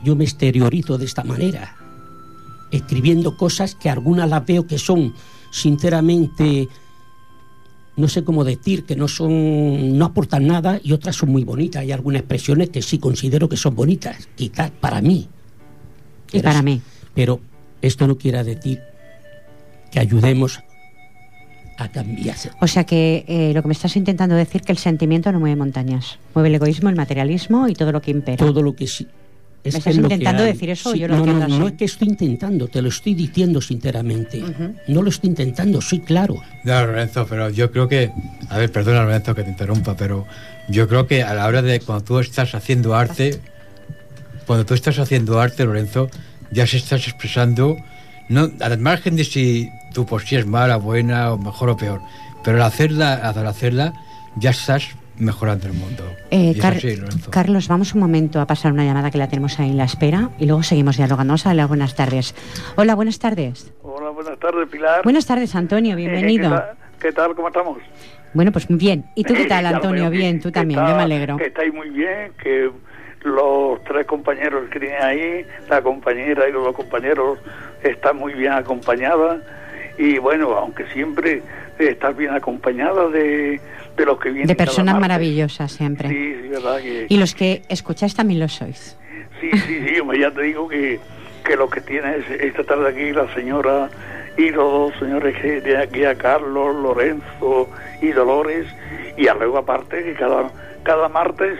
[0.02, 1.76] Yo me exteriorizo de esta manera,
[2.70, 5.12] escribiendo cosas que algunas las veo que son,
[5.50, 6.66] sinceramente,
[7.96, 11.82] no sé cómo decir, que no son, no aportan nada y otras son muy bonitas.
[11.82, 15.28] Hay algunas expresiones que sí considero que son bonitas, quizás para mí.
[16.32, 16.80] Y para mí.
[17.14, 17.40] Pero
[17.80, 18.80] esto no quiere decir
[19.92, 20.60] que ayudemos
[21.78, 22.36] a cambiar.
[22.60, 25.56] O sea que eh, lo que me estás intentando decir que el sentimiento no mueve
[25.56, 26.18] montañas.
[26.34, 28.44] Mueve el egoísmo, el materialismo y todo lo que impera.
[28.44, 29.06] Todo lo que sí.
[29.64, 30.52] ¿Me que estás es lo que intentando hay.
[30.52, 32.82] decir eso o Sí, yo lo no, entiendo no, no es que estoy intentando, te
[32.82, 34.42] lo estoy diciendo sinceramente.
[34.88, 36.36] No lo estoy intentando, soy claro.
[36.64, 38.10] No, Lorenzo, pero yo creo que.
[38.50, 40.26] A ver, perdona, Lorenzo, que te interrumpa, pero
[40.68, 43.40] yo creo que a la hora de cuando tú estás haciendo arte,
[44.46, 46.10] cuando tú estás haciendo arte, Lorenzo,
[46.50, 47.76] ya se estás expresando,
[48.28, 52.00] no al margen de si tu poesía es mala, buena, o mejor o peor,
[52.42, 53.94] pero al hacerla, al hacerla,
[54.36, 56.04] ya estás mejorando el mundo.
[56.30, 56.76] Eh, Car-.
[57.30, 60.30] Carlos, vamos un momento a pasar una llamada que la tenemos ahí en la espera
[60.38, 61.30] y luego seguimos dialogando.
[61.32, 62.34] Vamos a darle las buenas tardes.
[62.76, 63.72] Hola, buenas tardes.
[63.82, 65.02] Hola, buenas tardes, Pilar.
[65.04, 66.50] Buenas tardes, Antonio, Eh, bienvenido.
[66.50, 66.76] ¿Qué tal?
[67.00, 67.34] ¿Qué tal?
[67.34, 67.78] ¿Cómo estamos?
[68.32, 69.04] Bueno, pues muy bien.
[69.14, 70.10] ¿Y tú qué tal, Antonio?
[70.10, 71.36] Bien, tú también, está- yo me alegro.
[71.36, 72.70] Que estáis muy bien, que
[73.22, 77.38] los tres compañeros que tienen ahí, la compañera y los dos compañeros,
[77.82, 79.40] están muy bien acompañadas.
[79.96, 81.40] Y bueno, aunque siempre
[81.78, 83.60] estás bien acompañada de,
[83.96, 84.46] de los que vienen.
[84.48, 86.08] De personas maravillosas siempre.
[86.08, 87.06] Sí, sí, verdad que...
[87.08, 88.96] Y los que escucháis también lo sois.
[89.40, 91.00] Sí, sí, sí, ya te digo que,
[91.44, 93.90] que lo que tiene es esta tarde aquí la señora
[94.36, 97.68] y los dos señores que de aquí a Carlos, Lorenzo
[98.00, 98.66] y Dolores,
[99.16, 100.50] y a luego aparte que cada,
[100.82, 101.58] cada martes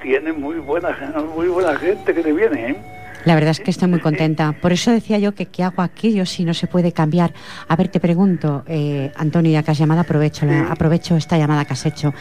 [0.00, 0.96] tiene muy buena,
[1.34, 2.76] muy buena gente que te viene, ¿eh?
[3.24, 4.52] La verdad es que estoy muy contenta.
[4.52, 7.32] Por eso decía yo que qué hago aquí yo si no se puede cambiar.
[7.68, 11.64] A ver, te pregunto, eh, Antonio, ya que has llamado, aprovecho, la- aprovecho esta llamada
[11.64, 12.12] que has hecho.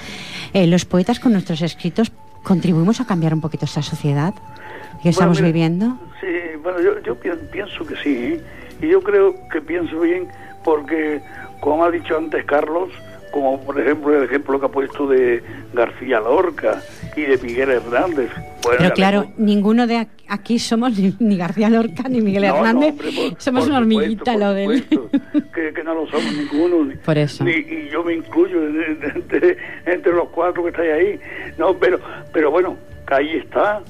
[0.53, 2.11] Eh, ¿Los poetas con nuestros escritos
[2.43, 4.33] contribuimos a cambiar un poquito esta sociedad
[5.01, 5.97] que estamos mira, viviendo?
[6.19, 6.27] Sí,
[6.61, 8.41] bueno, yo, yo pi- pienso que sí, ¿eh?
[8.81, 10.27] y yo creo que pienso bien
[10.63, 11.21] porque,
[11.59, 12.89] como ha dicho antes Carlos,
[13.31, 15.41] como por ejemplo el ejemplo que ha puesto de
[15.73, 16.81] García Lorca
[17.15, 18.29] y de Miguel Hernández.
[18.63, 22.55] Bueno, Pero claro, ninguno de aquí somos ni, ni García Lorca ni Miguel No, no,
[22.57, 22.89] Hernández.
[22.91, 25.09] hombre, por- somos por una hormiguita lo supuesto,
[25.53, 26.85] que, que no lo somos ninguno.
[26.85, 27.43] ni- Por eso.
[27.43, 31.19] ni- y yo me incluyo en- en- entre, entre los cuatro que estáis ahí.
[31.57, 31.99] No, pero,
[32.33, 33.81] pero bueno, que ahí está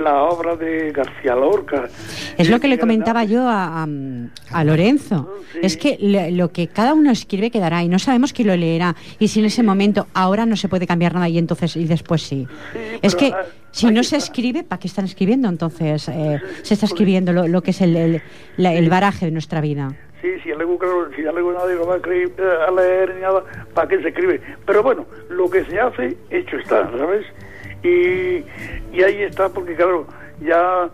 [0.00, 1.88] la obra de García Lorca.
[2.38, 3.88] Es lo que le comentaba yo a, a-
[4.52, 5.34] a Lorenzo.
[5.52, 5.58] Sí.
[5.62, 8.96] Es que le- lo que cada uno escribe quedará y no sabemos quién lo leerá.
[9.18, 12.22] Y si en ese momento ahora no se puede cambiar nada y entonces y después
[12.22, 12.46] sí.
[12.72, 13.32] Sí, es que
[13.70, 14.30] si no se está.
[14.30, 15.48] escribe, ¿para qué están escribiendo?
[15.48, 18.22] Entonces eh, se está escribiendo lo, lo que es el, el,
[18.56, 19.92] la- el baraje de nuestra vida.
[20.22, 23.22] Sí, si luego, claro, si luego nadie lo va a, escribir, eh, a leer ni
[23.22, 24.38] nada, ¿para qué se escribe?
[24.66, 27.24] Pero bueno, lo que se hace, hecho está, ¿sabes?
[27.82, 28.44] Y,
[28.96, 30.06] y ahí está, porque claro,
[30.40, 30.88] ya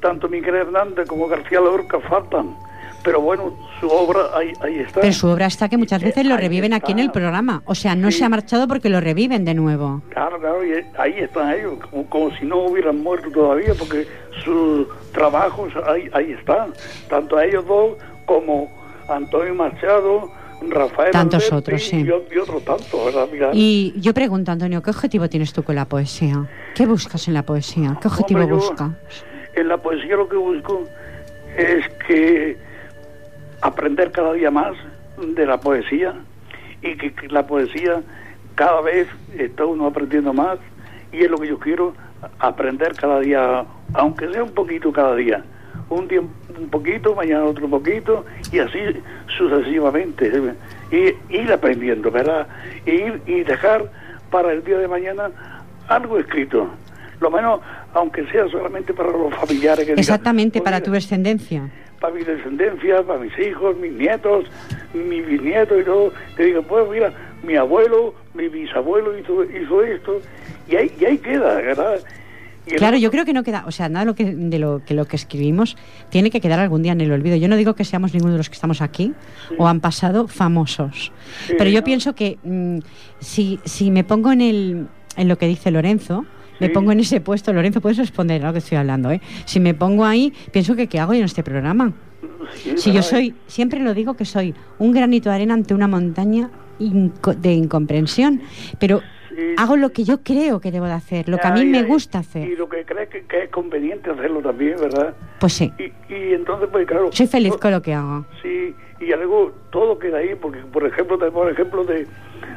[0.00, 2.56] tanto Miguel Hernández como García Lorca faltan.
[3.02, 5.00] Pero bueno, su obra ahí, ahí está.
[5.00, 7.62] Pero su obra está que muchas veces lo reviven aquí en el programa.
[7.64, 8.18] O sea, no Sí.
[8.18, 10.02] se ha marchado porque lo reviven de nuevo.
[10.10, 14.06] Claro, claro, y ahí están ellos, como, como si no hubieran muerto todavía, porque
[14.44, 16.74] sus trabajos ahí, ahí están.
[17.08, 18.70] Tanto a ellos dos como
[19.08, 20.30] Antonio Machado,
[20.68, 21.96] Rafael Tantos Alberti otros, sí.
[22.06, 23.28] y, o- y otros tantos, ¿verdad?
[23.32, 26.46] Mira, Y yo pregunto, Antonio, ¿qué objetivo tienes tú con la poesía?
[26.74, 27.96] ¿Qué buscas en la poesía?
[28.00, 28.90] ¿Qué objetivo Hombre, yo- buscas?
[29.54, 30.84] En la poesía lo que busco
[31.56, 32.56] es que
[33.62, 34.72] aprender cada día más
[35.18, 36.14] de la poesía
[36.82, 38.02] y que, que la poesía
[38.54, 40.58] cada vez está uno aprendiendo más
[41.12, 41.94] y es lo que yo quiero
[42.38, 45.42] aprender cada día, aunque sea un poquito cada día.
[45.90, 48.78] Un día un poquito, mañana otro poquito y así
[49.36, 50.30] sucesivamente.
[50.92, 52.46] Y ir aprendiendo, ¿verdad?
[52.86, 53.90] Y, ir- y dejar
[54.30, 55.30] para el día de mañana
[55.88, 56.68] algo escrito.
[57.20, 57.60] Lo menos,
[57.92, 59.84] aunque sea solamente para los familiares.
[59.84, 61.68] Que Exactamente, "Pues para tu descendencia.
[62.00, 64.46] para mi descendencia, para mis hijos, mis nietos,
[64.94, 70.20] mi bisnieto y todo, que digan, pues mira, mi abuelo, mi bisabuelo hizo, hizo esto,
[70.66, 72.00] y ahí, y ahí queda, ¿verdad?
[72.76, 74.94] Claro, yo creo que no queda, o sea, nada de lo que, de lo que
[74.94, 75.76] lo que escribimos
[76.08, 77.36] tiene que quedar algún día en el olvido.
[77.36, 79.12] Yo no digo que seamos ninguno de los que estamos aquí
[79.58, 81.12] o han pasado famosos,
[81.46, 81.84] Sí, pero yo ¿no?
[81.84, 82.78] pienso que mm,
[83.20, 86.24] si, si me pongo en el en lo que dice Lorenzo,
[86.60, 89.20] me pongo en ese puesto, Lorenzo, puedes responder a lo que estoy hablando, ¿eh?
[89.46, 91.92] Si me pongo ahí, pienso que qué hago yo en este programa.
[92.54, 95.88] Sí, Si yo soy, siempre lo digo que soy un granito de arena ante una
[95.88, 98.40] montaña inco- de incomprensión,
[98.78, 99.00] pero
[99.56, 102.18] Hago lo que yo creo que debo de hacer, lo que a mí me gusta
[102.18, 102.48] Y hacer.
[102.58, 105.14] lo que cree que, que es conveniente hacerlo también, ¿verdad?
[105.38, 107.10] Pues sí, Y, y entonces, pues claro...
[107.12, 108.24] soy feliz con lo que hago.
[108.42, 112.06] Sí, y luego todo queda ahí, porque por ejemplo tenemos ejemplo de,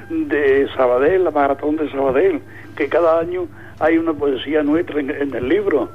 [0.09, 2.41] de Sabadell, la maratón de Sabadell,
[2.75, 3.47] que cada año
[3.79, 5.89] hay una poesía nuestra en, en el libro.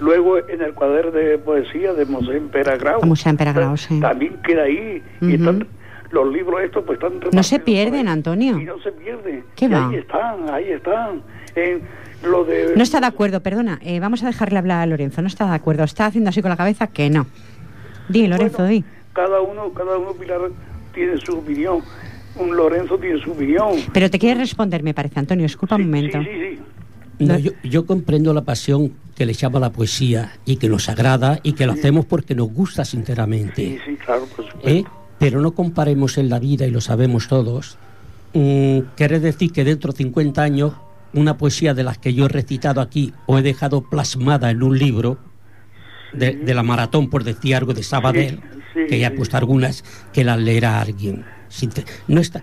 [0.00, 3.04] Luego en el cuaderno de poesía de Mosén Peragrau.
[3.04, 4.00] Mosén Peragrau, sí.
[4.00, 5.02] También queda ahí.
[5.20, 5.34] Y Ujú.
[5.34, 5.66] están,
[6.14, 8.08] los libros estos pues están No se pierden.
[8.08, 8.58] Antonio.
[8.58, 9.44] Y no se pierden.
[9.56, 9.88] ¿Qué Y va?
[9.88, 11.22] ahí están, ahí están.
[11.56, 11.82] En
[12.28, 12.72] lo de...
[12.76, 15.54] No está de acuerdo, perdona, eh, vamos a dejarle hablar a Lorenzo, no está de
[15.54, 17.26] acuerdo, está haciendo así con la cabeza que no.
[18.08, 18.84] Di, Lorenzo, Bueno, di.
[19.12, 20.40] Cada uno, cada uno, Pilar,
[20.94, 21.80] tiene su opinión.
[22.36, 23.72] Un Lorenzo tiene su opinión.
[23.92, 26.18] Pero te quieres responder, me parece, Antonio, disculpa un momento.
[26.20, 26.62] Sí, sí, sí.
[27.20, 27.38] No, No.
[27.38, 31.52] yo, yo comprendo la pasión que le llama la poesía y que nos agrada y
[31.52, 33.54] que lo hacemos porque nos gusta sinceramente.
[33.64, 34.68] Sí, sí, claro, por supuesto.
[34.68, 34.84] ¿eh?
[35.24, 37.78] Pero no comparemos en la vida, y lo sabemos todos,
[38.34, 40.74] mm, querer decir que dentro de 50 años
[41.14, 44.78] una poesía de las que yo he recitado aquí o he dejado plasmada en un
[44.78, 45.16] libro
[46.12, 48.38] de, de la maratón, por decir algo de Sabadell,
[48.74, 49.82] Sí, sí, que ya he puesto algunas,
[50.12, 51.24] que las leerá alguien.
[52.06, 52.42] No está...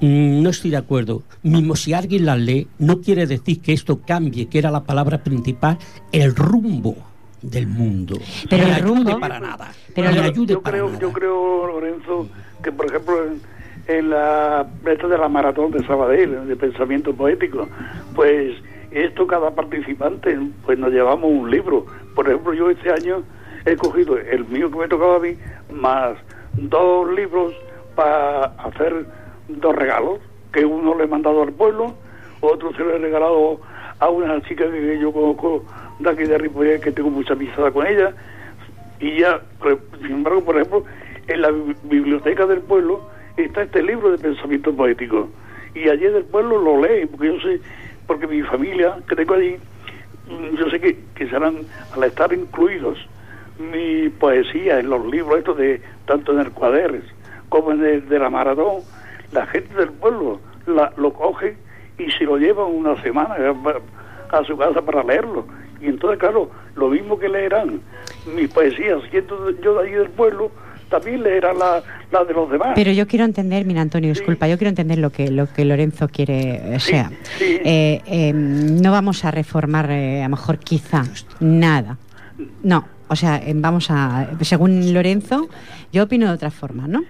[0.00, 1.24] mm, No estoy de acuerdo.
[1.42, 5.24] Mismo si alguien las lee, no quiere decir que esto cambie, que era la palabra
[5.24, 5.78] principal,
[6.12, 6.96] el rumbo
[7.42, 8.16] del mundo.
[8.48, 9.72] Pero Ni el rumbo- para nada.
[9.94, 10.98] pero ni lo- ayude yo para creo, nada.
[11.00, 12.28] yo creo, Lorenzo,
[12.62, 13.40] que por ejemplo en,
[13.88, 17.68] en la esta de la maratón de Sabadell, de pensamiento poético,
[18.14, 18.54] pues
[18.90, 21.86] esto cada participante, pues nos llevamos un libro.
[22.14, 23.22] Por ejemplo, yo este año
[23.64, 25.36] he cogido el mío que me tocaba a mí,
[25.72, 26.16] más
[26.54, 27.52] dos libros
[27.94, 29.06] para hacer
[29.48, 30.18] dos regalos,
[30.52, 31.94] que uno le he mandado al pueblo,
[32.40, 33.60] otro se lo he regalado
[33.98, 35.64] a una chica que yo conozco
[36.02, 38.12] de Ripollet, que tengo mucha amistad con ella,
[39.00, 39.40] y ya,
[40.02, 40.84] sin embargo, por ejemplo,
[41.28, 45.28] en la bi- biblioteca del pueblo está este libro de pensamiento poético.
[45.74, 47.60] Y allí del pueblo lo leen, porque yo sé,
[48.06, 49.56] porque mi familia que tengo allí,
[50.28, 51.58] mm, yo sé que, que serán,
[51.94, 52.98] al estar incluidos
[53.58, 57.00] mi poesía en los libros estos de tanto en el cuaderno
[57.50, 58.82] como en el de la maratón,
[59.32, 61.56] la gente del pueblo la- lo coge
[61.98, 63.52] y se lo llevan una semana eh,
[64.32, 65.46] a su casa para leerlo.
[65.80, 67.80] Y entonces, claro, lo mismo que leerán
[68.34, 70.50] mis poesías, siendo yo de allí del pueblo,
[70.90, 72.72] también leerán la, la de los demás.
[72.74, 74.20] Pero yo quiero entender, mira Antonio, Sí.
[74.20, 77.60] disculpa, yo quiero entender lo que lo que Lorenzo quiere, o Sí, sea, sí.
[77.64, 81.04] eh, eh, no vamos a reformar eh, a lo mejor quizá
[81.38, 81.96] nada,
[82.62, 85.48] no, o sea, eh, vamos a, según Lorenzo,
[85.92, 87.02] yo opino de otra forma, ¿no?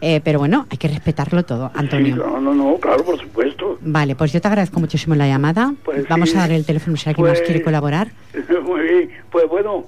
[0.00, 2.16] Eh, pero bueno, hay que respetarlo todo, Sí, Antonio.
[2.16, 3.78] no, no, no, claro, por supuesto.
[3.82, 5.74] Vale, pues yo te agradezco muchísimo la llamada.
[5.84, 6.36] Pues Vamos sí.
[6.36, 8.08] a dar el teléfono si alguien más Pues- quiere colaborar.
[8.64, 9.84] Muy bien, pues bueno,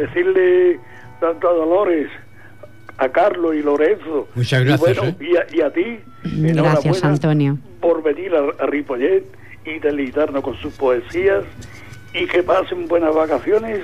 [0.00, 0.78] decirle
[1.20, 2.08] tanto a Dolores,
[2.98, 4.28] a Carlos y Lorenzo.
[4.34, 5.24] Muchas y gracias, bueno, ¿eh?
[5.32, 6.00] y, a, y a ti,
[6.54, 7.58] Gracias, Antonio.
[7.80, 9.24] por venir a, a Ripollet
[9.64, 11.44] y deleitarnos con sus poesías
[12.14, 13.80] y que pasen buenas vacaciones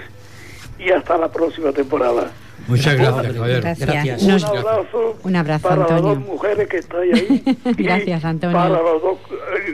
[0.78, 2.30] y hasta la próxima temporada.
[2.66, 3.60] Muchas gracias, Javier.
[3.60, 3.88] Gracias.
[3.90, 4.22] Gracias.
[4.22, 6.14] Un abrazo, Un abrazo, para las Antonio.
[6.14, 7.56] dos mujeres que estáis ahí.
[7.76, 8.56] Gracias, Antonio.
[8.56, 9.18] Para los dos,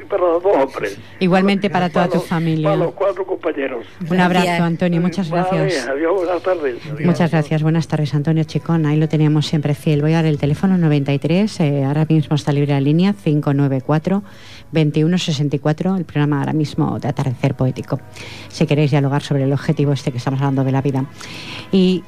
[0.09, 0.99] para los dos hombres.
[1.19, 2.65] Igualmente para toda tu los- familia.
[2.71, 3.87] Para los cuatro compañeros.
[4.09, 4.63] Un abrazo.
[4.65, 5.01] Antonio.
[5.01, 5.87] Muchas Vale, gracias.
[5.89, 6.77] adiós, buenas tardes.
[6.87, 7.01] Adiós.
[7.07, 7.63] Muchas gracias.
[7.63, 8.87] Buenas tardes, Antonio Chicón.
[8.87, 10.03] Ahí lo teníamos siempre fiel.
[10.03, 11.61] Voy a dar el teléfono 93.
[11.61, 14.23] eh, ahora mismo está libre la línea 594
[14.73, 15.97] 2164.
[15.97, 18.01] El programa ahora mismo de Atardecer Poético.
[18.49, 21.05] Si queréis dialogar sobre el objetivo este que estamos hablando de la vida.
[21.73, 22.05] Y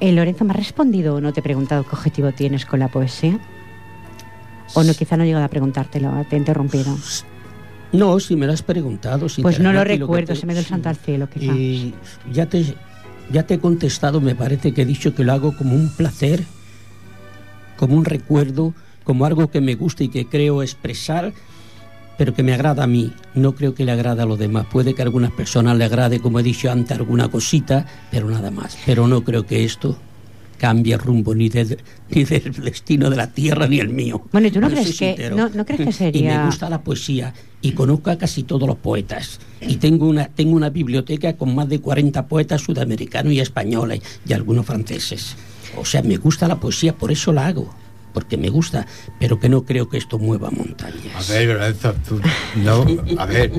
[0.00, 2.88] eh, Lorenzo, ¿me has respondido o no te he preguntado qué objetivo tienes con la
[2.88, 3.38] poesía?
[4.74, 6.96] O no, quizá no he llegado a preguntártelo, te he interrumpido.
[7.92, 9.28] No, si me lo has preguntado.
[9.28, 11.52] si Pues te- no lo recuerdo, te- se me dio el santo al cielo, quizá.
[12.32, 12.74] Ya te,
[13.30, 16.42] ya te he contestado, me parece que he dicho que lo hago como un placer,
[17.76, 21.32] como un recuerdo, como algo que me gusta y que creo expresar,
[22.16, 23.12] pero que me agrada a mí.
[23.34, 24.66] No creo que le agrada a los demás.
[24.70, 28.50] Puede que a algunas personas le agrade, como he dicho antes, alguna cosita, pero nada
[28.50, 28.78] más.
[28.86, 29.98] Pero no creo que esto
[30.62, 31.76] cambie el rumbo ni, de-
[32.10, 34.22] ni del destino de la tierra ni el mío.
[34.30, 36.80] Bueno, ¿y tú no crees que- no- no crees que Y sería- me gusta la
[36.82, 39.40] poesía y conozco a casi todos los poetas.
[39.60, 44.32] Y tengo una, tengo una biblioteca con más de 40 poetas sudamericanos y españoles y
[44.34, 45.34] algunos franceses.
[45.76, 47.74] O sea, me gusta la poesía, por eso la hago.
[48.14, 48.86] Porque me gusta,
[49.18, 51.28] pero que no creo que esto mueva montañas.
[51.28, 52.20] A ver, Lorenzo, tú,
[52.62, 52.84] no,
[53.18, 53.50] a ver.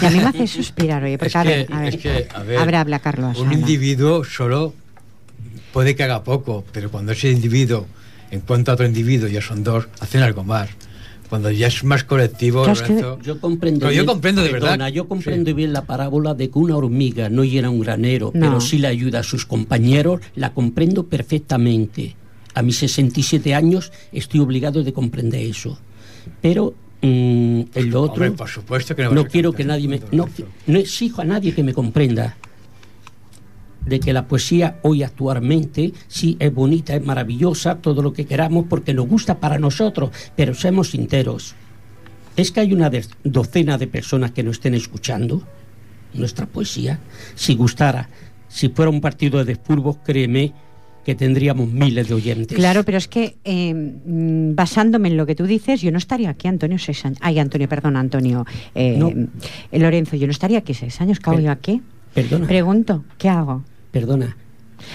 [0.00, 2.00] Y a mí me hace suspirar, oye, porque Es a ver, que- a ver, es
[2.00, 3.36] que, a ver, habla, habla, Carlos.
[3.36, 3.58] Un habla.
[3.58, 4.72] individuo solo
[5.76, 7.84] puede que haga poco, pero cuando ese individuo
[8.30, 10.70] encuentra a otro individuo, ya son dos, hacen algo más.
[11.28, 14.42] Cuando ya es más colectivo, Claro, es que- Lorenzo, Yo comprendo Pero yo bien- comprendo
[14.42, 14.88] de perdona, verdad.
[14.88, 15.54] yo comprendo Sí.
[15.54, 18.46] bien la parábola de que una hormiga no llena un granero, No.
[18.46, 22.16] pero sí le ayuda a sus compañeros, la comprendo perfectamente.
[22.54, 25.78] A mis 67 años estoy obligado de comprender eso.
[26.40, 30.00] Pero mm, en lo otro, Hombre, por supuesto que no no quiero que nadie me...
[30.12, 30.26] No,
[30.66, 32.34] no exijo a nadie que me comprenda
[33.86, 38.66] de que la poesía hoy actualmente sí es bonita, es maravillosa, todo lo que queramos
[38.68, 41.54] porque nos gusta para nosotros, pero seamos sinceros.
[42.36, 42.90] Es que hay una
[43.24, 45.42] docena de personas que nos estén escuchando
[46.12, 46.98] nuestra poesía.
[47.34, 48.08] Si gustara,
[48.48, 50.52] si fuera un partido de fútbol, créeme
[51.04, 52.58] que tendríamos miles de oyentes.
[52.58, 56.30] Claro, pero es que eh, mm, basándome en lo que tú dices, yo no estaría
[56.30, 57.18] aquí, Antonio, seis años.
[57.22, 58.44] Ay, Antonio, perdón, Antonio.
[58.74, 59.10] Eh, No.
[59.70, 61.20] eh, Lorenzo, yo no estaría aquí seis años.
[61.20, 61.80] ¿Qué hago yo aquí?
[62.12, 63.62] Perdona, Pregunto, ¿qué hago?
[63.96, 64.36] Perdona.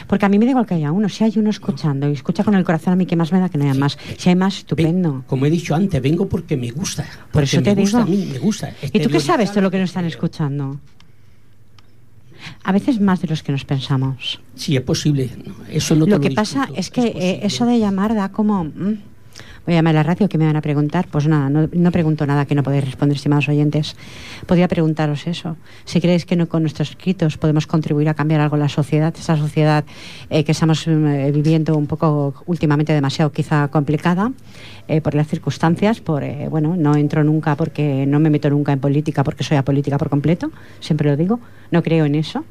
[0.08, 1.10] Porque a mí me da igual que haya uno.
[1.10, 3.50] Si hay uno escuchando y escucha con el corazón, a mí que más me da
[3.50, 3.98] que no haya más.
[4.18, 5.24] Si hay más, estupendo.
[5.28, 7.04] como he dicho antes, vengo porque me gusta.
[7.32, 8.08] Por eso te me gusta digo.
[8.08, 8.74] a mí, me gusta.
[8.94, 10.80] ¿Y tú qué sabes de lo que nos están escuchando?
[12.64, 14.40] A veces más de los que nos pensamos.
[14.56, 15.30] Sí, es posible.
[15.70, 18.64] Eso no te lo que pasa es que eh, eso de llamar da como...
[18.66, 19.11] mm,
[19.65, 21.08] voy a llamar a la radio que me van a preguntar.
[21.12, 23.95] Pues nada, no, no pregunto nada que no podéis responder, estimados oyentes.
[24.45, 25.58] Podría preguntaros eso.
[25.86, 29.38] Si creéis que no, con nuestros escritos podemos contribuir a cambiar algo la sociedad, esa
[29.38, 29.84] sociedad
[30.30, 34.32] eh, que estamos mm, viviendo un poco últimamente demasiado quizá complicada
[34.88, 38.74] eh, por las circunstancias, por, eh, bueno, no entro nunca porque no me meto nunca
[38.74, 41.39] en política porque soy apolítica por completo, siempre lo digo,
[41.71, 42.43] no creo en eso.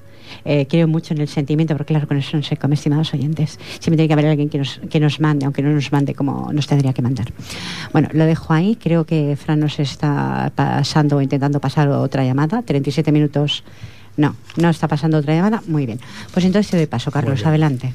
[0.44, 3.58] Eh, creo mucho en el sentimiento, porque claro, con eso no se come, estimados oyentes.
[3.78, 6.52] Siempre tiene que haber alguien que nos, que nos mande, aunque no nos mande como
[6.52, 7.32] nos tendría que mandar.
[7.92, 8.76] Bueno, lo dejo ahí.
[8.76, 12.62] Creo que Fran nos está pasando o intentando pasar otra llamada.
[12.62, 13.64] 37 minutos.
[14.16, 15.62] No, no está pasando otra llamada.
[15.66, 16.00] Muy bien.
[16.32, 17.44] Pues entonces te doy paso, Carlos.
[17.46, 17.94] Adelante.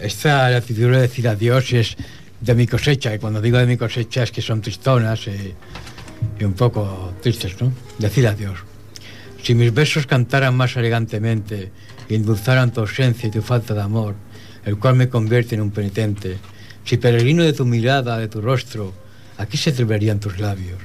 [0.00, 1.96] Esta actitud de decir adiós es
[2.40, 5.54] de mi cosecha, y cuando digo de mi cosecha es que son tristonas eh,
[6.38, 7.72] y un poco tristes, ¿no?
[7.98, 8.58] Decir adiós.
[9.46, 11.70] Si mis versos cantaran más elegantemente
[12.08, 12.36] y tu
[12.80, 14.16] ausencia y tu falta de amor,
[14.64, 16.38] el cual me convierte en un penitente,
[16.84, 18.92] si peregrino de tu mirada, de tu rostro,
[19.38, 20.80] aquí se atreverían tus labios.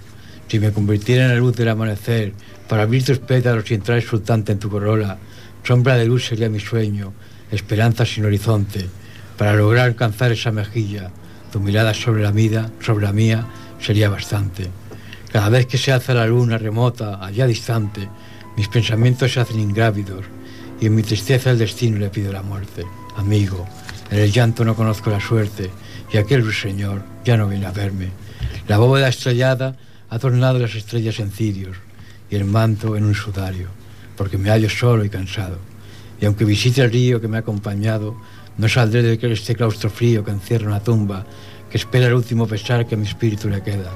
[0.47, 2.33] Si me convirtiera en la luz del amanecer
[2.69, 5.17] para abrir tus pétalos y entrar exultante en tu corola,
[5.63, 7.13] sombra de luz sería mi sueño,
[7.51, 8.85] esperanza sin horizonte,
[9.39, 11.09] para lograr alcanzar esa mejilla,
[11.51, 13.43] tu mirada sobre la vida, sobre la mía,
[13.79, 14.69] sería bastante.
[15.31, 18.07] Cada vez que se alza la luna remota, allá distante,
[18.61, 20.23] mis pensamientos se hacen ingrávidos
[20.79, 22.85] y en mi tristeza el destino le pido la muerte.
[23.15, 23.65] Amigo,
[24.11, 25.71] en el llanto no conozco la suerte
[26.13, 28.09] y aquel ruiseñor ya no viene a verme.
[28.67, 29.75] La bóveda estrellada
[30.11, 31.75] ha tornado las estrellas en cirios
[32.29, 33.69] y el manto en un sudario,
[34.15, 35.57] porque me hallo solo y cansado.
[36.21, 38.15] Y aunque visite el río que me ha acompañado,
[38.59, 41.25] no saldré de este claustro frío que encierra una tumba,
[41.71, 43.91] que espera el último pesar que a mi espíritu le queda.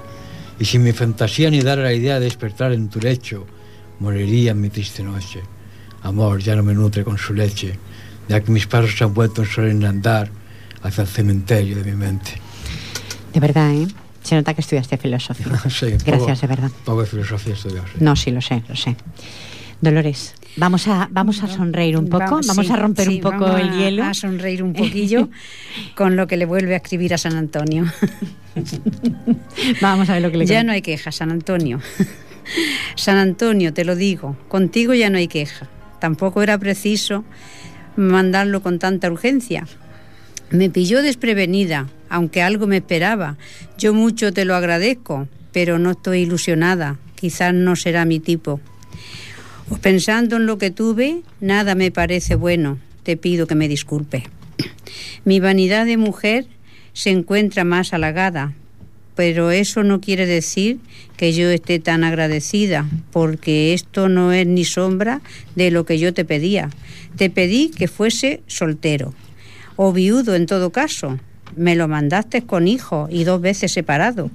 [0.59, 3.45] Y si mi fantasía ni dara la idea de despertar en tu lecho,
[3.99, 5.41] moriría en mi triste noche.
[6.03, 7.77] Amor ya no me nutre con su leche,
[8.29, 10.29] ya que mis pasos se han vuelto un solemne andar
[10.83, 12.33] hacia el cementerio de mi mente.
[13.33, 13.87] De verdad, ¿eh?
[14.23, 15.45] Se nota que estudiaste filosofía.
[15.69, 16.71] Sí, Gracias, poco- de verdad.
[16.83, 17.93] Poco de filosofía estudiado, sí.
[17.99, 18.95] No, sí, lo sé, lo sé.
[19.81, 20.33] Dolores.
[20.57, 24.05] Vamos a, vamos a sonreír un poco, vamos, a romper un poco el hielo.
[24.05, 25.29] A sonreír un poquillo
[25.95, 27.85] con lo que le vuelve a escribir a San Antonio.
[29.81, 31.81] vamos a ver lo que le Ya no hay queja, San Antonio.
[32.95, 35.67] San Antonio, te lo digo, contigo ya no hay queja.
[35.99, 37.23] Tampoco era preciso
[37.95, 39.67] mandarlo con tanta urgencia.
[40.51, 43.37] Me pilló desprevenida, aunque algo me esperaba.
[43.77, 46.97] Yo mucho te lo agradezco, pero no estoy ilusionada.
[47.15, 48.59] Quizás no será mi tipo.
[49.69, 52.77] O pensando en lo que tuve, nada me parece bueno.
[53.03, 54.23] Te pido que me disculpe.
[55.23, 56.45] Mi vanidad de mujer
[56.93, 58.53] se encuentra más halagada,
[59.15, 60.79] pero eso no quiere decir
[61.17, 65.21] que yo esté tan agradecida, porque esto no es ni sombra
[65.55, 66.69] de lo que yo te pedía.
[67.17, 69.13] Te pedí que fuese soltero,
[69.77, 71.17] o viudo en todo caso.
[71.55, 74.29] Me lo mandaste con hijo y dos veces separado.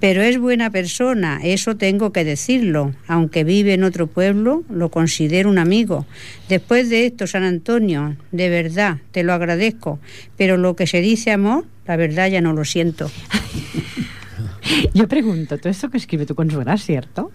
[0.00, 2.92] Pero es buena persona, eso tengo que decirlo.
[3.06, 6.06] Aunque vive en otro pueblo, lo considero un amigo.
[6.48, 10.00] Después de esto, San Antonio, de verdad, te lo agradezco.
[10.36, 13.10] Pero lo que se dice amor, la verdad ya no lo siento.
[14.94, 17.32] Yo pregunto, ¿todo esto que escribe tu consuegra es cierto?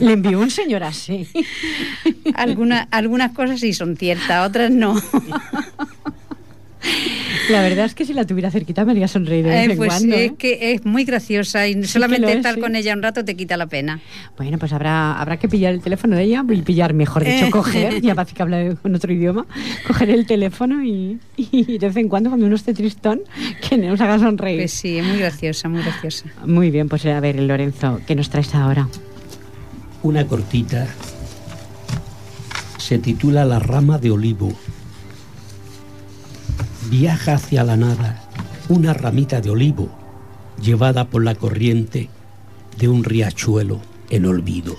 [0.00, 1.28] Le envió un señor así.
[2.34, 4.94] Algunas, algunas cosas sí son ciertas, otras no.
[7.50, 9.88] La verdad es que si la tuviera cerquita me haría sonreír de vez eh, pues
[9.88, 10.14] cuando.
[10.14, 10.34] Es ¿eh?
[10.36, 14.00] que es muy graciosa y solamente estar con ella un rato te quita la pena.
[14.36, 18.00] Bueno, pues habrá, habrá que pillar el teléfono de ella y pillar, mejor dicho, coger,
[18.02, 19.46] ya parece que habla con otro idioma,
[19.86, 23.22] coger el teléfono y, y, de vez en cuando, cuando uno esté tristón,
[23.68, 24.60] que nos haga sonreír.
[24.60, 26.26] Pues sí, es muy graciosa, muy graciosa.
[26.46, 28.88] Muy bien, pues a ver, Lorenzo, ¿qué nos traes ahora?
[30.02, 30.86] Una cortita
[32.78, 34.52] se titula La rama de olivo
[36.92, 38.22] viaja hacia la nada
[38.68, 39.88] una ramita de olivo
[40.60, 42.10] llevada por la corriente
[42.76, 43.80] de un riachuelo
[44.10, 44.76] en olvido.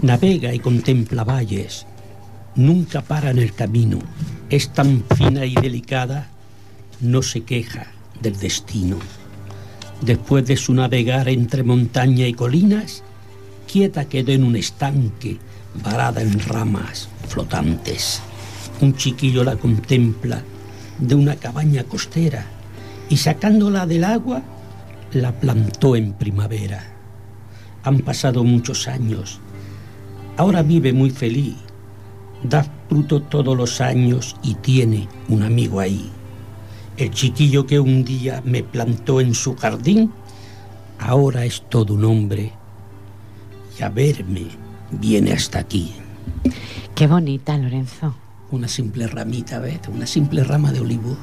[0.00, 1.84] Navega y contempla valles,
[2.54, 3.98] nunca para en el camino,
[4.48, 6.30] es tan fina y delicada,
[7.00, 7.88] no se queja
[8.22, 8.96] del destino.
[10.00, 13.02] Después de su navegar entre montaña y colinas,
[13.70, 15.36] quieta quedó en un estanque,
[15.84, 18.22] varada en ramas flotantes.
[18.80, 20.42] Un chiquillo la contempla
[20.98, 22.46] de una cabaña costera
[23.08, 24.42] y sacándola del agua
[25.12, 26.84] la plantó en primavera.
[27.82, 29.40] Han pasado muchos años.
[30.36, 31.56] Ahora vive muy feliz.
[32.42, 36.10] Da fruto todos los años y tiene un amigo ahí.
[36.96, 40.12] El chiquillo que un día me plantó en su jardín,
[40.98, 42.52] ahora es todo un hombre
[43.78, 44.46] y a verme
[44.90, 45.92] viene hasta aquí.
[46.94, 49.80] Qué bonita, Lorenzo una simple ramita, ¿ves?
[49.88, 51.16] Una simple rama de olivo.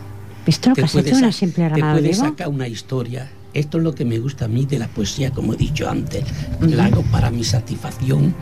[0.45, 2.23] ¿Visto lo que has hecho, una simple rama de olivo?
[2.23, 3.29] Te sacar una historia.
[3.53, 6.25] Esto es lo que me gusta a mí de la poesía, como he dicho antes.
[6.59, 8.35] La hago para mi satisfacción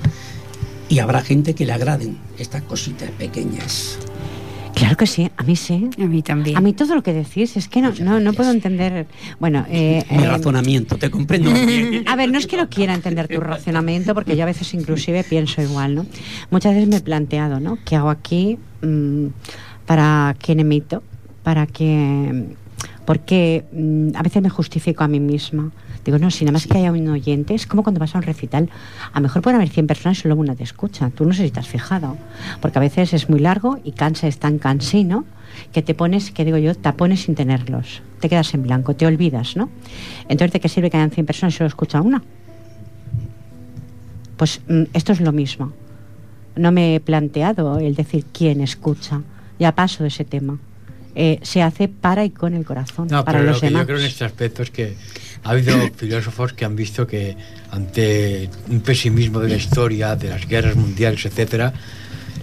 [0.89, 3.99] y habrá gente que le agraden estas cositas pequeñas.
[4.75, 5.89] Claro que sí, a mí sí.
[6.01, 6.57] A mí también.
[6.57, 9.07] A mí todo lo que decís es que no, no, no puedo entender.
[9.39, 11.51] Bueno, eh, mi razonamiento, te comprendo.
[12.05, 15.23] a ver, no es que no quiera entender tu razonamiento, porque yo a veces inclusive
[15.23, 16.05] pienso igual, ¿no?
[16.49, 17.77] Muchas veces me he planteado, ¿no?
[17.85, 18.57] ¿Qué hago aquí?
[18.81, 19.27] Mm,
[19.85, 21.03] ¿Para quién emito?
[21.43, 22.45] ¿Para qué?
[23.05, 25.71] Porque mm, a veces me justifico a mí misma.
[26.05, 28.23] Digo, no, si nada más que haya un oyente, es como cuando vas a un
[28.23, 28.69] recital.
[29.13, 31.09] A lo mejor pueden haber 100 personas y solo una te escucha.
[31.09, 32.17] Tú no sé si te has fijado.
[32.61, 35.25] Porque a veces es muy largo y cansa, es tan cansino
[35.71, 38.01] que te pones, que digo yo, tapones sin tenerlos.
[38.19, 39.69] Te quedas en blanco, te olvidas, ¿no?
[40.27, 42.23] Entonces, ¿de qué sirve que hayan 100 personas y solo escucha una?
[44.37, 45.73] Pues mm, esto es lo mismo.
[46.55, 49.21] No me he planteado el decir quién escucha.
[49.59, 50.59] Ya paso de ese tema.
[51.15, 53.07] Eh, se hace para y con el corazón.
[53.09, 53.81] No, para pero los lo que demás.
[53.83, 54.95] yo creo en este aspecto es que
[55.43, 57.35] ha habido filósofos que han visto que
[57.71, 61.73] ante un pesimismo de la historia, de las guerras mundiales, etcétera,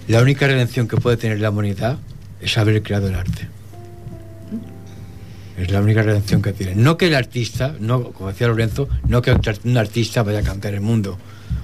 [0.07, 1.97] la única redención que puede tener la humanidad
[2.41, 3.47] es haber creado el arte.
[5.57, 6.75] Es la única redención que tiene.
[6.75, 9.31] No que el artista, no, como decía Lorenzo, no que
[9.63, 11.17] un artista vaya a cambiar el mundo,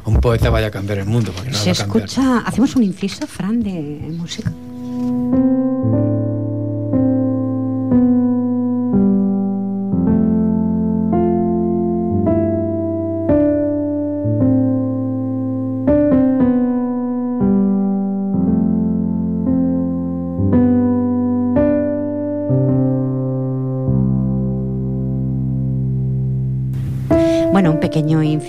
[0.05, 1.31] un poeta vaya a cambiar el mundo.
[1.31, 2.05] Porque no Se va a cambiar.
[2.05, 4.51] escucha, hacemos un inciso, Fran, de música.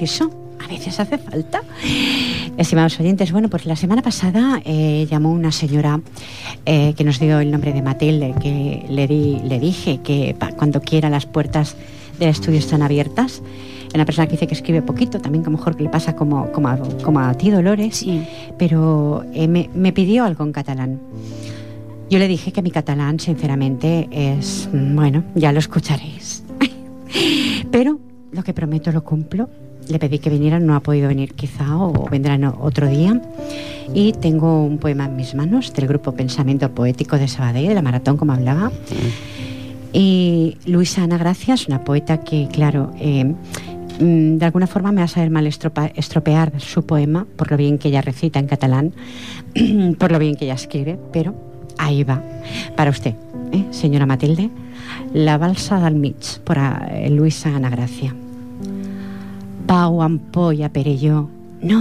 [0.03, 0.31] Inciso.
[0.65, 1.63] A veces hace falta.
[2.57, 6.01] Estimados oyentes, bueno, pues la semana pasada eh, llamó una señora
[6.67, 10.81] eh, que nos dio el nombre de Matilde, que le, di, le dije que cuando
[10.81, 11.77] quiera las puertas
[12.19, 13.41] del estudio están abiertas.
[13.95, 16.17] una persona que dice que escribe poquito, también que a lo mejor que le pasa
[16.17, 18.25] como, como, a, como a ti, Dolores, Sí.
[18.59, 21.01] pero eh, me, me pidió algo en catalán.
[22.11, 26.43] Yo le dije que mi catalán, sinceramente, es, mm, bueno, ya lo escucharéis.
[27.71, 28.01] Pero
[28.33, 29.49] lo que prometo lo cumplo.
[29.89, 33.21] Le pedí que viniera, no ha podido venir quizá o vendrá en otro día.
[33.95, 37.83] Y tengo un poema en mis manos del grupo Pensamiento Poético de Sabadell, de la
[37.83, 38.71] maratón, como hablaba.
[39.93, 45.01] Y Luisa Ana Gracia es una poeta que, claro, eh, mm, de alguna forma me
[45.01, 48.93] va a saber mal estropear su poema por lo bien que ella recita en catalán,
[49.99, 51.35] por lo bien que ella escribe, pero
[51.79, 52.23] ahí va.
[52.77, 53.15] Para usted,
[53.53, 53.65] ¿eh?
[53.71, 54.51] señora Matilde,
[55.15, 58.15] La balsa del mig, por eh, Luisa Ana Gracia.
[59.69, 61.29] Pau, ampolla, Perelló.
[61.61, 61.81] No,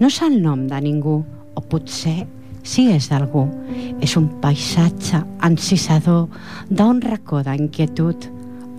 [0.00, 1.20] no és el nom de ningú,
[1.54, 2.24] o potser
[2.66, 3.44] sí és d'algú.
[4.02, 6.24] És un paisatge encisador
[6.66, 8.26] d'un racó d'inquietud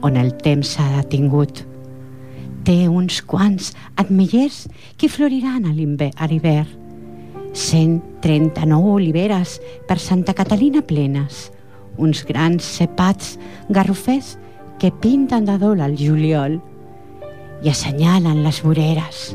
[0.04, 1.62] on el temps s'ha detingut.
[2.68, 4.66] Té uns quants admillers
[5.00, 6.68] que floriran a l'hivern.
[7.56, 11.54] 139 oliveres per Santa Catalina plenes.
[11.96, 13.38] Uns grans cepats
[13.70, 14.36] garrofers
[14.80, 16.60] que pinten de dol al juliol
[17.62, 19.32] i assenyalen les voreres.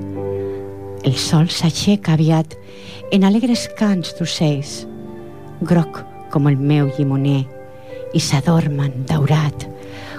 [1.06, 2.56] El sol s'aixeca aviat
[3.14, 4.80] en alegres cants d'ocells,
[5.62, 6.02] groc
[6.32, 7.44] com el meu llimoner,
[8.14, 9.66] i s'adormen daurat,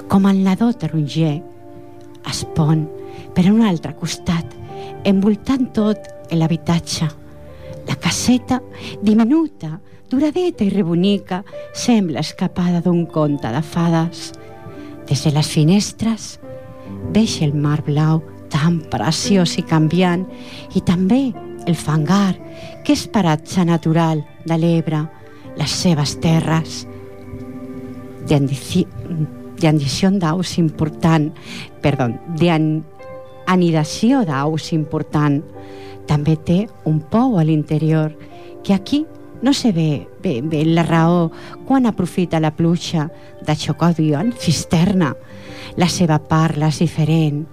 [0.07, 1.41] com el nadó taronger.
[2.27, 2.85] Es pon
[3.35, 4.55] per un altre costat,
[5.07, 7.09] envoltant tot l'habitatge.
[7.87, 8.61] La caseta,
[9.03, 9.77] diminuta,
[10.09, 11.43] duradeta i rebonica,
[11.75, 14.31] sembla escapada d'un conte de fades.
[15.07, 16.37] Des de les finestres
[17.13, 18.21] veig el mar blau
[18.51, 20.25] tan preciós i canviant
[20.75, 21.33] i també
[21.67, 22.35] el fangar,
[22.83, 25.03] que és paratge natural de l'Ebre,
[25.57, 26.85] les seves terres
[28.27, 31.31] d'andició d'aus important,
[31.81, 32.09] perdó,
[32.39, 35.41] d'anidació d'aus important.
[36.07, 38.13] També té un pou a l'interior,
[38.63, 39.05] que aquí
[39.41, 41.31] no se ve, bé, bé la raó
[41.67, 43.09] quan aprofita la pluja
[43.45, 45.15] de xocòdio en cisterna.
[45.77, 47.43] La seva parla és diferent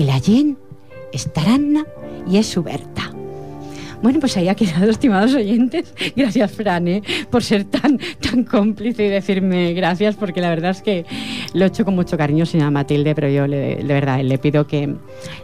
[0.00, 0.54] i la gent
[1.14, 1.84] és taranna
[2.30, 3.10] i és oberta.
[4.04, 5.94] Bueno, pues ahí ha quedado, estimados oyentes.
[6.14, 7.02] Gracias, Fran, ¿eh?
[7.30, 11.06] por ser tan, tan cómplice y decirme gracias, porque la verdad es que
[11.54, 14.66] lo he hecho con mucho cariño, señora Matilde, pero yo le- de verdad le pido
[14.66, 14.94] que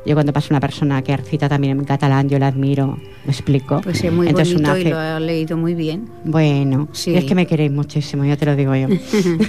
[0.04, 3.80] yo cuando pasa una persona que recita también en catalán, yo la admiro, me explico.
[3.80, 6.10] Pues es muy Entonces, bonito una y lo ha leído muy bien.
[6.26, 7.14] Bueno, Sí.
[7.16, 8.88] es que me queréis muchísimo, ya te lo digo yo.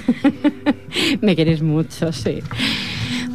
[1.20, 2.38] me queréis mucho, sí.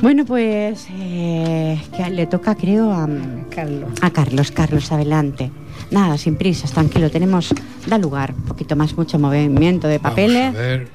[0.02, 3.08] Bueno, pues eh, que le toca, creo, a,
[3.50, 3.90] Carlos.
[4.02, 4.52] a Carlos.
[4.52, 5.52] Carlos, adelante.
[5.92, 7.54] Nada, sin prisas, tranquilo, tenemos,
[7.88, 10.54] da lugar, un poquito más, mucho movimiento de papeles.
[10.54, 10.88] Vamos a ver.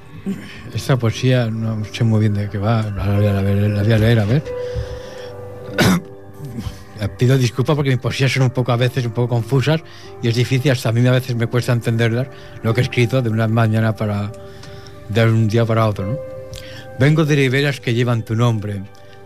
[0.74, 2.82] Esta poesía no sé muy bien de qué va.
[2.82, 4.43] La voy a, ver- la voy a leer, a ver.
[7.01, 9.80] Eh, Pido disculpas porque mis poesías son un poco a veces un poco confusas
[10.22, 12.28] y es difícil, hasta a mí a veces me cuesta entenderlas,
[12.62, 14.30] lo que he escrito de una mañana para
[15.09, 16.07] de un día para otro.
[16.12, 16.16] ¿no?
[17.01, 18.82] Vengo de riberas que llevan tu nombre,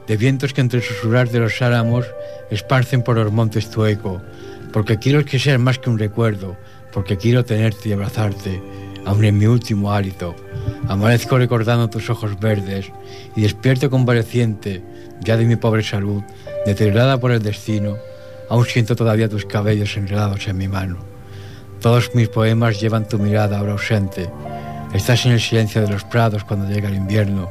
[0.07, 2.07] de vientos que entre susurrar de los álamos
[2.51, 4.23] esparcen por los montes tu eco,
[4.77, 6.55] porque quiero que seas más que un recuerdo,
[6.93, 8.63] porque quiero tenerte y abrazarte,
[9.07, 10.37] aun en mi último hálito.
[10.87, 12.93] Amanezco recordando tus ojos verdes
[13.35, 14.83] y despierto convaleciente
[15.21, 16.23] ya de mi pobre salud,
[16.67, 17.97] deteriorada por el destino,
[18.51, 20.99] aún siento todavía tus cabellos enredados en mi mano.
[21.81, 24.29] Todos mis poemas llevan tu mirada ahora ausente.
[24.93, 27.49] Estás en el silencio de los prados cuando llega el invierno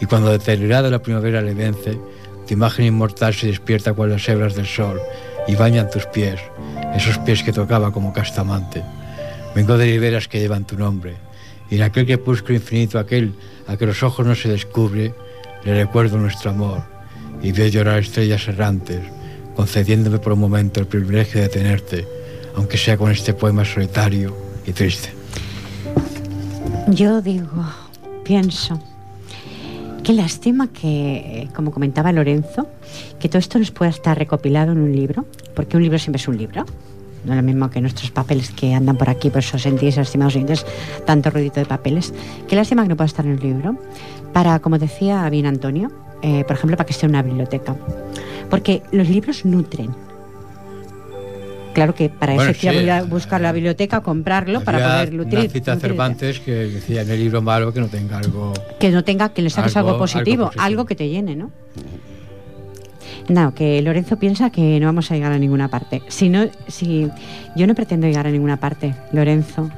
[0.00, 2.00] y cuando deteriorada la primavera le vence,
[2.48, 5.00] tu imagen inmortal se despierta con las hebras del sol
[5.48, 6.38] y bañan tus pies,
[6.94, 8.84] esos pies que tocaba como castamante.
[9.54, 11.16] Vengo de riberas que llevan tu nombre
[11.70, 13.34] y en aquel crepúsculo infinito, aquel
[13.66, 15.14] a que los ojos no se descubre,
[15.64, 16.82] le recuerdo nuestro amor
[17.42, 19.00] y veo llorar estrellas errantes,
[19.56, 22.06] concediéndome por un momento el privilegio de tenerte,
[22.54, 24.36] aunque sea con este poema solitario
[24.66, 25.12] y triste.
[26.88, 27.64] Yo digo,
[28.24, 28.80] pienso,
[30.08, 32.66] qué lástima que, eh, como comentaba Lorenzo,
[33.20, 36.26] que todo esto nos pueda estar recopilado en un libro, porque un libro siempre es
[36.26, 36.64] un libro.
[37.26, 40.34] No es lo mismo que nuestros papeles que andan por aquí, por eso sentís, estimados
[40.34, 40.64] oyentes,
[41.04, 42.14] tanto ruidito de papeles.
[42.48, 43.76] Qué lástima que no pueda estar en un libro.
[44.32, 45.92] Para, como decía bien Antonio,
[46.22, 47.76] eh, por ejemplo, para que esté en una biblioteca.
[48.48, 49.90] Porque los libros nutren.
[51.78, 55.12] Claro que para Bueno, eso que sí, ir a buscar la biblioteca, comprarlo para poder
[55.12, 55.38] nutrir.
[55.42, 55.90] Una cita nutrir.
[55.90, 58.52] Cervantes que decía en el libro malo que no tenga algo.
[58.80, 61.52] que no tenga que le saques algo, Algo- positivo, algo algo, que te llene, ¿no?
[63.28, 66.02] No, que Lorenzo piensa que no vamos a llegar a ninguna parte.
[66.08, 67.08] Si no, si
[67.54, 69.70] yo no pretendo llegar a ninguna parte, Lorenzo,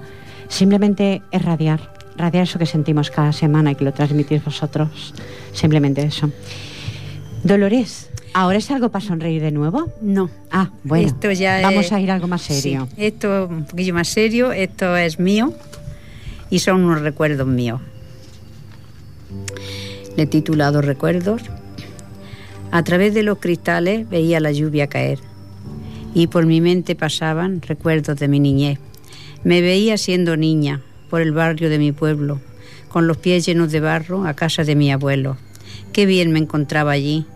[0.49, 1.81] simplemente es radiar,
[2.17, 5.13] radiar eso que sentimos cada semana y que lo transmitís vosotros,
[5.53, 6.31] simplemente eso.
[7.43, 9.89] Dolores, ¿ahora es algo para sonreír de nuevo?
[10.03, 10.31] No.
[10.51, 11.07] Ah, bueno.
[11.07, 12.87] Esto ya Vamos es- a ir a algo más serio.
[12.97, 15.55] Sí, esto es un poquillo más serio, esto es mío
[16.51, 17.81] y son unos recuerdos míos.
[20.17, 21.43] Le he titulado Recuerdos.
[22.73, 25.19] A través de los cristales veía la lluvia caer
[26.15, 28.79] y por mi mente pasaban recuerdos de mi niñez.
[29.45, 32.39] Me veía siendo niña por el barrio de mi pueblo,
[32.89, 35.37] con los pies llenos de barro a casa de mi abuelo.
[35.93, 37.27] Qué bien me encontraba allí,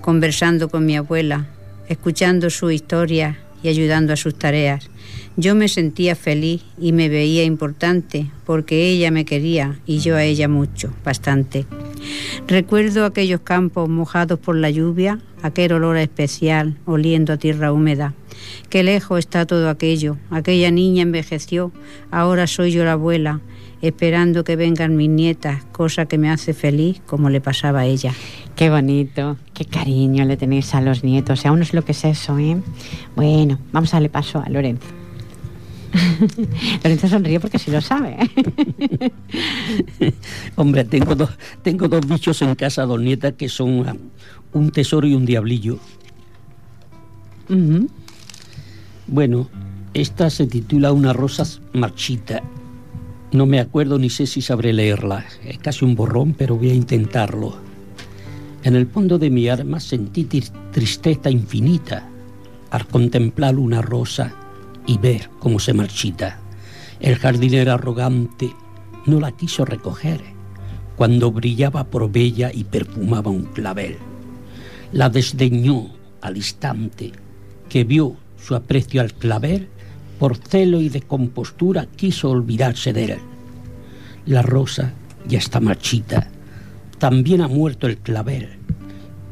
[0.00, 1.46] conversando con mi abuela,
[1.88, 4.90] escuchando su historia y ayudando a sus tareas.
[5.36, 10.24] Yo me sentía feliz y me veía importante porque ella me quería y yo a
[10.24, 11.64] ella mucho, bastante.
[12.48, 18.14] Recuerdo aquellos campos mojados por la lluvia, aquel olor especial oliendo a tierra húmeda.
[18.68, 20.16] Qué lejos está todo aquello.
[20.30, 21.72] Aquella niña envejeció,
[22.10, 23.40] ahora soy yo la abuela,
[23.82, 28.14] esperando que vengan mis nietas, cosa que me hace feliz como le pasaba a ella.
[28.56, 31.44] Qué bonito, qué cariño le tenéis a los nietos.
[31.44, 32.56] Y aún no es lo que es eso, ¿eh?
[33.16, 34.86] Bueno, vamos a darle paso a Lorenzo.
[36.84, 38.16] Lorenzo sonríe porque sí lo sabe.
[40.56, 41.30] Hombre, tengo dos,
[41.62, 44.10] tengo dos bichos en casa, dos nietas, que son
[44.52, 45.78] un tesoro y un diablillo.
[49.08, 49.48] Bueno,
[49.92, 52.42] esta se titula Una rosa marchita.
[53.32, 55.24] No me acuerdo ni sé si sabré leerla.
[55.42, 57.56] Es casi un borrón, pero voy a intentarlo.
[58.62, 60.24] En el fondo de mi alma sentí
[60.70, 62.08] tristeza infinita
[62.70, 64.34] al contemplar una rosa
[64.86, 66.40] y ver cómo se marchita.
[67.00, 68.52] El jardinero arrogante
[69.06, 70.20] no la quiso recoger
[70.96, 73.96] cuando brillaba por bella y perfumaba un clavel.
[74.92, 75.86] La desdeñó
[76.20, 77.12] al instante
[77.70, 79.68] que vio su aprecio al clavel,
[80.22, 83.18] por celo y descompostura quiso olvidarse de él.
[84.24, 84.92] La rosa
[85.26, 86.28] ya está marchita,
[87.00, 88.50] también ha muerto el clavel.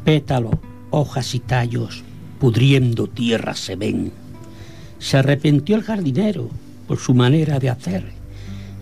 [0.04, 0.50] Pétalo,
[0.90, 2.02] hojas y tallos,
[2.40, 4.10] pudriendo tierra se ven.
[4.98, 6.50] Se arrepintió el jardinero
[6.88, 8.10] por su manera de hacer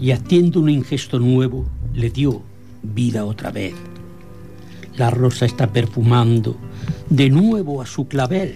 [0.01, 2.41] y haciendo un ingesto nuevo le dio
[2.83, 3.75] vida otra vez.
[4.97, 6.57] La rosa está perfumando
[7.11, 8.55] de nuevo a su clavel.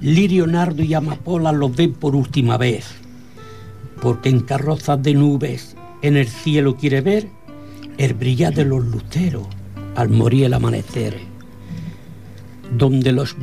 [0.00, 2.86] Lirio, nardo y amapola lo ven por última vez.
[4.00, 7.28] Porque en carrozas de nubes en el cielo quiere ver
[7.98, 9.46] el brillar de los luceros
[9.94, 11.18] al morir el amanecer.
[12.76, 13.36] Donde los,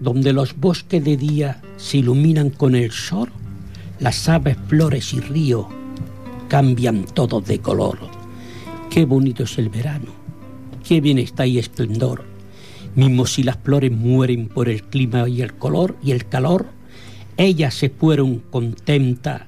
[0.00, 3.30] donde los bosques de día se iluminan con el sol,
[4.00, 5.66] las aves, flores y ríos
[6.48, 7.98] cambian todos de color.
[8.90, 10.10] Qué bonito es el verano,
[10.82, 12.24] qué bien está y esplendor.
[12.94, 16.66] Mismo si las flores mueren por el clima y el color y el calor,
[17.36, 19.42] ellas se fueron contentas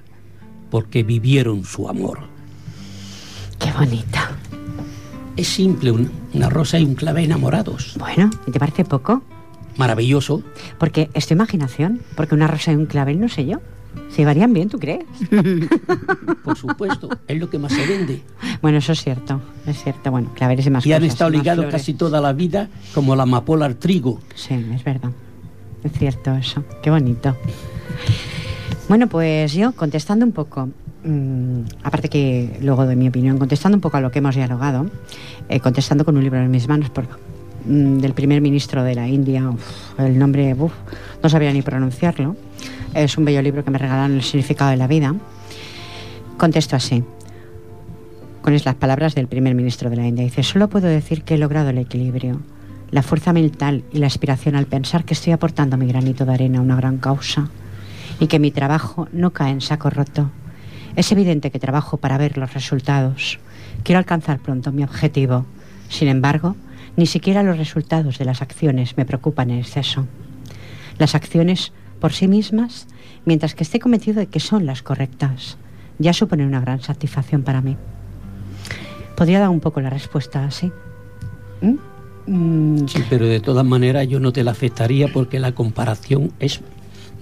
[0.71, 2.21] porque vivieron su amor.
[3.59, 4.31] Qué bonita.
[5.37, 7.95] Es simple, un- una rosa y un clave enamorados.
[7.99, 9.23] Bueno, ¿y te parece poco?
[9.77, 10.43] Maravilloso.
[10.79, 12.01] Porque es tu imaginación.
[12.17, 13.59] Porque una rosa y un clavel, no sé yo.
[14.11, 15.05] Se llevarían bien, ¿tú crees?
[16.45, 18.23] Por supuesto, es lo que más se vende.
[18.61, 19.41] Bueno, eso es cierto.
[19.67, 20.11] Es cierto.
[20.11, 23.17] Bueno, claveles y más Y han cosas, estado más ligados casi toda la vida como
[23.17, 24.21] la amapola al trigo.
[24.35, 25.11] Sí, es verdad.
[25.83, 26.63] Es cierto eso.
[26.83, 27.37] Qué bonito.
[28.89, 30.69] Bueno, pues yo contestando un poco,
[31.05, 34.87] mm, aparte que luego doy mi opinión, contestando un poco a lo que hemos dialogado,
[35.49, 37.07] eh, contestando con un libro en mis manos por,
[37.65, 40.73] mm, del primer ministro de la India, uf, el nombre, uf,
[41.23, 42.37] no sabía ni pronunciarlo.
[42.95, 45.15] Es un bello libro que me regalaron el significado de la vida.
[46.37, 47.03] Contesto así,
[48.43, 50.25] con las palabras del primer ministro de la India.
[50.25, 52.41] Dice, solo puedo decir que he logrado el equilibrio,
[52.91, 56.59] la fuerza mental y la aspiración al pensar que estoy aportando mi granito de arena
[56.59, 57.49] a una gran causa
[58.21, 60.31] y que mi trabajo no cae en saco roto.
[60.95, 63.39] Es evidente que trabajo para ver los resultados.
[63.85, 65.47] Quiero alcanzar pronto mi objetivo.
[65.89, 66.57] Sin embargo,
[66.97, 70.07] ni siquiera los resultados de las acciones me preocupan en exceso.
[70.99, 71.73] Las acciones
[72.03, 72.89] por sí mismas,
[73.25, 75.57] mientras que esté convencido de que son las correctas,
[76.01, 77.77] ya suponen una gran satisfacción para mí.
[79.17, 80.73] Podría dar un poco la respuesta así.
[82.27, 86.61] Mm, Sí, pero de todas maneras yo no te la aceptaría porque la comparación es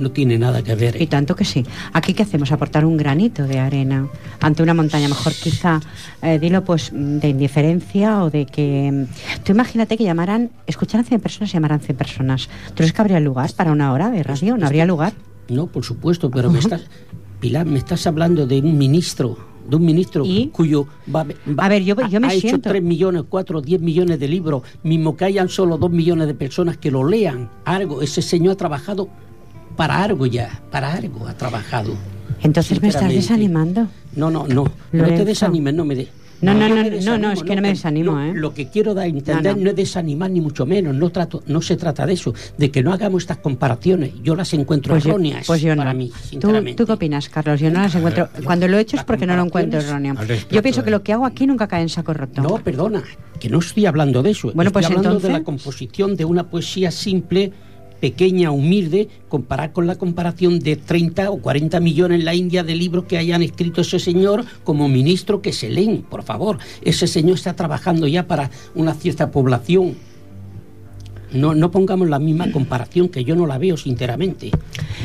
[0.01, 1.01] no tiene nada que ver.
[1.01, 1.65] Y tanto que sí.
[1.93, 2.51] Aquí, ¿qué hacemos?
[2.51, 4.09] Aportar un granito de arena
[4.41, 5.09] ante una montaña.
[5.09, 5.81] Mejor quizá,
[6.23, 8.91] eh, dilo pues de indiferencia o de que...
[8.91, 12.49] mm, Tú imagínate que llamaran, escucharan 100 personas y llamaran 100 personas.
[12.69, 14.57] ¿Tú crees que habría lugar para una hora de radio?
[14.57, 15.13] ¿No habría lugar?
[15.49, 16.83] No, por supuesto, pero me estás
[17.41, 19.37] Pilar, me estás hablando de un ministro,
[19.67, 20.49] de un ministro ¿Y?
[20.49, 23.81] cuyo va, va- A ver, yo- yo me ha hecho siento- 3 millones, 4, 10
[23.81, 28.03] millones de libros, mismo que hayan solo 2 millones de personas que lo lean, algo,
[28.03, 29.09] ese señor ha trabajado
[29.81, 31.95] para algo ya, para algo ha trabajado.
[32.43, 33.87] Entonces me estás desanimando.
[34.15, 36.09] No, no, no, no te desanimes, no me de.
[36.43, 38.33] No, no, no, no, desanimo, no, es que no me desanimo, no, ¿eh?
[38.35, 39.71] Lo que quiero dar a entender No, no, no.
[39.71, 42.93] es desanimar ni mucho menos, no trato, no se trata de eso, de que no
[42.93, 44.13] hagamos estas comparaciones.
[44.23, 45.81] Yo las encuentro Pues yo, erróneas pues yo no.
[45.81, 46.77] para mí, ¿Tú, sinceramente.
[46.77, 47.59] ¿Tú qué opinas, Carlos?
[47.59, 48.29] Yo no las encuentro.
[48.45, 50.15] Cuando lo he hecho es porque no lo encuentro erróneo.
[50.51, 52.43] Yo pienso que lo que hago aquí nunca cae en saco roto.
[52.43, 53.03] No, perdona,
[53.39, 54.53] que no estoy hablando de eso.
[54.55, 57.53] Bueno, estoy pues hablando de la composición de una poesía simple,
[58.01, 62.75] pequeña, humilde, comparar con la comparación de 30 o 40 millones en la India de
[62.75, 66.59] libros que hayan escrito ese señor como ministro que se leen, por favor.
[66.83, 70.10] Ese señor está trabajando ya para una cierta población.
[71.33, 74.51] No, no pongamos la misma comparación que yo no la veo, sinceramente.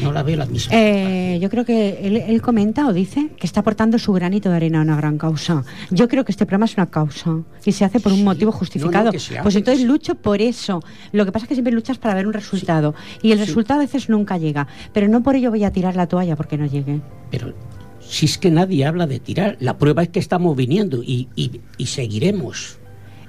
[0.02, 0.74] No la veo la misma.
[0.76, 4.56] Eh, yo creo que él, él comenta o dice que está aportando su granito de
[4.56, 5.64] arena a una gran causa.
[5.92, 8.24] Yo creo que este programa es una causa y se hace por un Sí.
[8.24, 9.10] motivo No, no, justificado.
[9.10, 10.82] hace, pues entonces lucho por eso.
[11.12, 13.46] Lo que pasa es que siempre luchas para ver un resultado y el Sí.
[13.46, 14.68] resultado a veces nunca llega.
[14.94, 17.02] Pero no por ello voy a tirar la toalla porque no llegue.
[17.30, 17.54] Pero
[18.02, 21.62] si es que nadie habla de tirar, la prueba es que estamos viniendo y, y-
[21.78, 22.78] y seguiremos.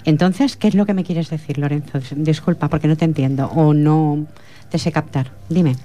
[0.06, 1.98] Entonces, ¿qué es lo que me quieres decir, Lorenzo?
[2.16, 4.26] Disculpa, porque no te entiendo o no
[4.70, 5.32] te sé captar.
[5.50, 5.76] Dime.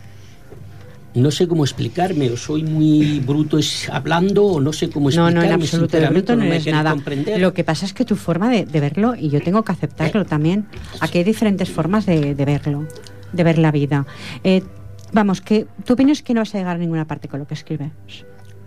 [1.14, 5.28] No sé cómo explicarme, o soy muy bruto es hablando, o no sé cómo No,
[5.28, 5.34] explicarme.
[5.34, 6.92] no, en absoluto, de bruto no eres queréis nada.
[6.92, 7.42] comprender.
[7.42, 10.24] Lo que pasa es que tu forma de, de verlo, y yo tengo que aceptarlo
[10.24, 10.68] también,
[11.02, 12.88] aquí hay diferentes formas de, de verlo,
[13.34, 14.06] de ver la vida.
[14.46, 14.64] Eh,
[15.12, 17.46] vamos, que tu opinión es que no vas a llegar a ninguna parte con lo
[17.48, 17.92] que escribes.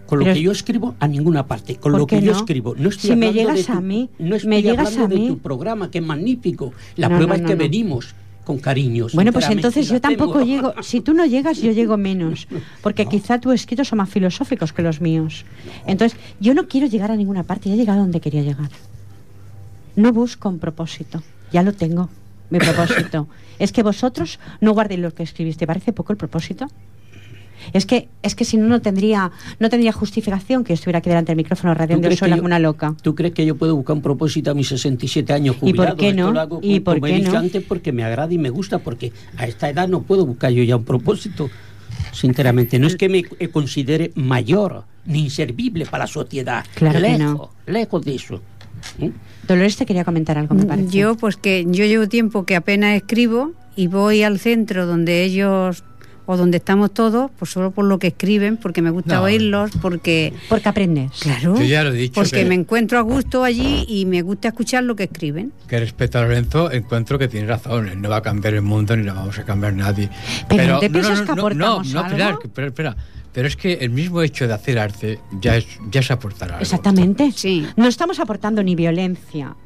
[0.07, 1.77] Con lo pero que yo escribo, a ninguna parte.
[1.77, 2.39] Con ¿Por lo que yo no?
[2.39, 2.75] escribo.
[2.77, 5.09] No estoy Si me hablando de llegas tu- a mí, no estoy me llegas a
[5.09, 6.73] de mí- tu programa, que es magnífico.
[6.97, 9.07] La No, prueba no, es que venimos con cariño.
[9.15, 12.47] Bueno, pues entonces yo tampoco llego, si tú no llegas, yo llego menos,
[12.83, 15.47] porque quizá tus escritos son más filosóficos que los míos.
[15.87, 18.69] Entonces, yo no quiero llegar a ninguna parte, ya he llegado a donde quería llegar.
[19.97, 22.11] No busco un propósito, ya lo tengo,
[22.51, 23.29] mi propósito.
[23.59, 26.67] es que vosotros no guardéis lo que escribiste, ¿parece poco el propósito?
[27.73, 31.09] Es que, es que si no, no tendría, no tendría justificación que yo estuviera aquí
[31.09, 32.95] delante del micrófono ¿Tú radiando sola que yo- como una loca.
[33.03, 35.97] ¿Tú crees que yo puedo buscar un propósito a mis 67 años ¿Y por jubilado?
[35.97, 36.33] qué Esto no?
[36.33, 37.37] lo hago ¿Y por qué no?
[37.39, 40.63] antes porque me agrada y me gusta, porque a esta edad no puedo buscar yo
[40.63, 41.49] ya un propósito.
[42.13, 46.65] Sinceramente, no es que me eh, considere mayor ni inservible para la sociedad.
[46.75, 47.51] Claro que lejos, no.
[47.67, 48.41] lejos de eso.
[49.01, 49.11] ¿eh?
[49.47, 50.91] Dolores te quería comentar algo, me parece.
[50.97, 55.83] Yo, pues que yo llevo tiempo que apenas escribo y voy al centro donde ellos
[56.27, 59.23] o donde estamos todos, pues solo por lo que escriben, porque me gusta No.
[59.25, 61.13] oírlos, porque Porque aprendes.
[61.21, 64.23] claro, Yo ya lo he dicho, porque que- me encuentro a gusto allí y me
[64.23, 65.53] gusta escuchar lo que escriben.
[65.69, 67.89] Que respecto a Lorenzo, encuentro que tiene razón.
[67.89, 70.09] Él no va a cambiar el mundo ni lo vamos a cambiar nadie.
[70.49, 72.41] Pero ¿no te piensas que aportamos no, no, algo?
[72.43, 72.97] Espera, espera.
[73.33, 76.63] Pero es que el mismo hecho de hacer arte ya es, ya es aportar algo.
[76.63, 77.33] Exactamente.
[77.33, 77.67] Sí.
[77.77, 79.57] No estamos aportando ni violencia.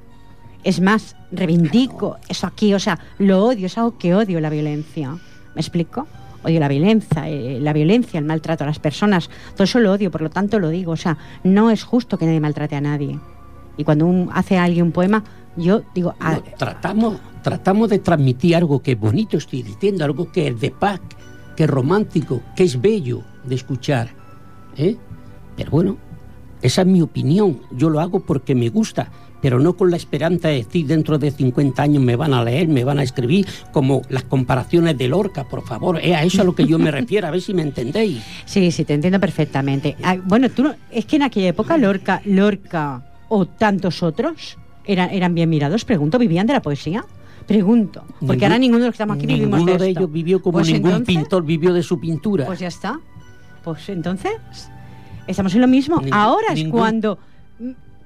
[0.64, 5.16] Es más, reivindico eso aquí, o sea, lo odio, es algo que odio la violencia.
[5.54, 6.06] ¿Me explico?
[6.49, 10.11] Odio la violencia, eh, la violencia, el maltrato a las personas, todo eso lo odio,
[10.11, 13.18] por lo tanto lo digo, o sea, no es justo que nadie maltrate a nadie.
[13.76, 15.22] Y cuando un- hace alguien un poema,
[15.57, 20.32] yo digo, ah, No, tratamos, tratamos de transmitir algo que es bonito, estoy diciendo, algo
[20.32, 21.01] que es de paz,
[21.55, 24.09] que es romántico, que es bello de escuchar.
[24.76, 24.96] ¿eh?
[25.55, 25.96] Pero bueno,
[26.62, 27.61] esa es mi opinión.
[27.72, 29.11] Yo lo hago porque me gusta,
[29.41, 32.68] pero no con la esperanza de decir dentro de 50 años me van a leer,
[32.68, 35.99] me van a escribir, como las comparaciones de Lorca, por favor.
[36.03, 38.22] Es a eso a lo que yo me refiero, a ver si me entendéis.
[38.45, 39.97] Sí, sí, te entiendo perfectamente.
[40.03, 45.11] Ah, bueno, tú no- es que en aquella época Lorca, Lorca o tantos otros eran,
[45.11, 47.05] eran bien mirados, pregunto, ¿vivían de la poesía?
[47.47, 50.01] Pregunto, porque Ningún- ahora ninguno de los que estamos aquí vivimos Ninguno de de esto.
[50.01, 52.45] ellos vivió como Pues ningún entonces, pintor vivió de su pintura.
[52.45, 53.01] Pues ya está.
[53.64, 54.32] Pues entonces,
[55.26, 55.97] estamos en lo mismo.
[55.97, 57.18] Ningún- ahora es ningún- cuando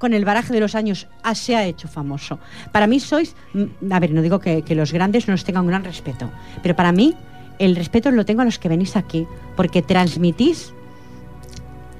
[0.03, 2.41] con el baraje de los años ah, se ha hecho famoso.
[2.73, 5.63] Para mí sois, mm, a ver, no digo que, que los grandes no os tengan
[5.63, 6.29] un gran respeto,
[6.61, 7.15] pero para mí
[7.61, 10.75] el respeto lo tengo a los que venís aquí, porque transmitís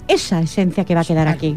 [0.09, 1.57] esa esencia que va a quedar aquí.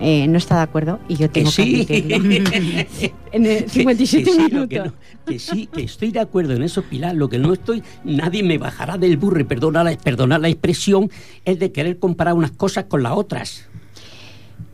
[0.00, 2.12] Eh, no está de acuerdo y yo que tengo que, sí.
[2.14, 3.14] admitirlo.
[3.32, 4.68] en el Que- 57 que sí, lo minutos.
[4.68, 7.14] que, no- que sí, que estoy de acuerdo en eso, Pilar.
[7.14, 11.08] Lo que no estoy, nadie me bajará del burro, y perdona la, perdona la expresión,
[11.44, 13.68] es de querer comparar unas cosas con las otras.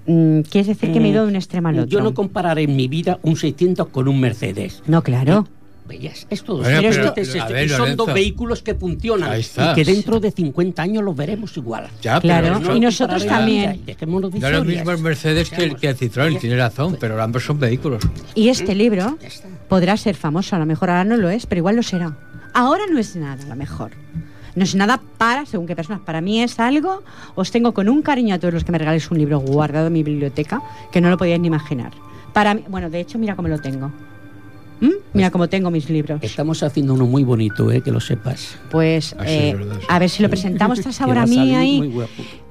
[0.06, 1.88] Mm, ¿Quieres decir que me he ido de un extremo al otro?
[1.88, 4.82] Yo no compararé en mi vida un 600 con un Mercedes.
[4.86, 5.46] No, claro.
[5.86, 6.58] Veías, es todo.
[6.62, 8.04] Bueno, pero Simplemente esto- es a este, ver, son Lorenzo.
[8.06, 11.88] dos vehículos que funcionan Ahí y que dentro de 50 años los veremos igual.
[12.00, 13.82] Ya, Claro, pero y no, nosotros también.
[13.86, 17.22] no es lo mismo el Mercedes que el, que el Citroën, tiene razón, pues, pero
[17.22, 18.02] ambos son vehículos.
[18.34, 19.46] Y este libro ya está.
[19.68, 22.16] podrá ser famoso, a lo mejor ahora no lo es, pero igual lo será.
[22.54, 23.90] Ahora no es nada, a lo mejor.
[24.54, 26.00] No es nada para, según qué personas.
[26.02, 27.02] Para mí es algo,
[27.34, 29.92] os tengo con un cariño a todos los que me regaléis un libro guardado en
[29.92, 31.92] mi biblioteca, que no lo podíais ni imaginar.
[32.32, 33.90] Para mí, bueno, de hecho, mira cómo lo tengo.
[34.80, 34.90] ¿Mm?
[35.12, 36.20] Mira cómo tengo mis libros.
[36.22, 38.58] Estamos haciendo uno muy bonito, eh, que lo sepas.
[38.70, 39.86] Pues Ah, eh, es verdad, sí.
[39.88, 41.92] a ver si lo presentamos tras Que ahora a mí ahí.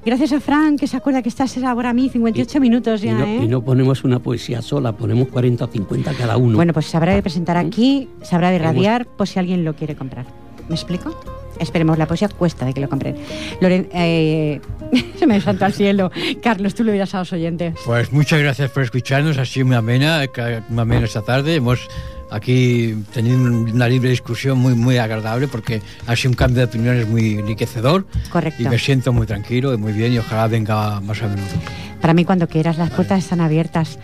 [0.06, 3.14] Gracias a Fran, que se acuerda que estás ahora a mí 58 minutos ya, y,
[3.14, 3.40] no, ¿eh?
[3.44, 6.56] y no ponemos una poesía sola, ponemos 40 o 50 cada uno.
[6.56, 9.76] Bueno, pues se habrá de presentar aquí, se habrá de radiar, por si alguien lo
[9.76, 10.26] quiere comprar.
[10.70, 11.14] ¿Me explico?
[11.60, 13.16] Esperemos, la poesía cuesta de que lo compren.
[13.62, 14.62] Loren, eh,
[15.20, 16.12] se me saltó al cielo.
[16.42, 17.76] Carlos, tú lo dirás a los oyentes.
[17.86, 20.24] Pues muchas gracias por escucharnos, ha sido muy amena,
[20.70, 21.56] muy amena esta tarde.
[21.56, 21.88] Hemos
[22.32, 27.08] aquí tenido una libre discusión muy, muy agradable porque ha sido un cambio de opiniones
[27.08, 28.06] muy enriquecedor.
[28.32, 28.64] Correcto.
[28.64, 31.48] Y me siento muy tranquilo y muy bien y ojalá venga más a menudo.
[32.02, 34.00] Para mí, cuando quieras, las puertas están abiertas.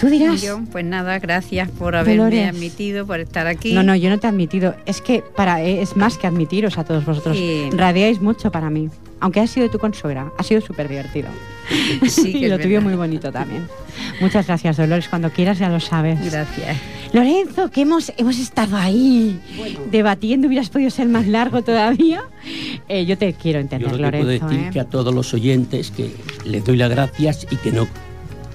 [0.00, 0.40] Tú dirás.
[0.40, 2.48] Yo, pues nada, gracias por haberme Dolores.
[2.48, 3.74] admitido, por estar aquí.
[3.74, 4.74] No, no, yo no te he admitido.
[4.86, 7.36] Es que para es más que admitiros a todos vosotros.
[7.36, 7.68] Sí.
[7.72, 8.88] Radiáis mucho para mí.
[9.20, 11.28] Aunque ha sido tu consuegra, ha sido súper divertido.
[12.08, 13.68] Sí, que y lo tuyo muy bonito también.
[14.20, 15.08] Muchas gracias, Dolores.
[15.08, 16.18] Cuando quieras ya lo sabes.
[16.18, 16.76] Gracias.
[17.12, 19.38] Lorenzo, que hemos, hemos estado ahí
[19.90, 22.22] debatiendo, hubieras podido ser más largo todavía.
[22.88, 24.46] Eh, yo te quiero Yo entender, lo que puedo Lorenzo.
[24.48, 24.70] decir ¿eh?
[24.72, 26.10] que a todos los oyentes que
[26.44, 27.86] les doy las gracias y que no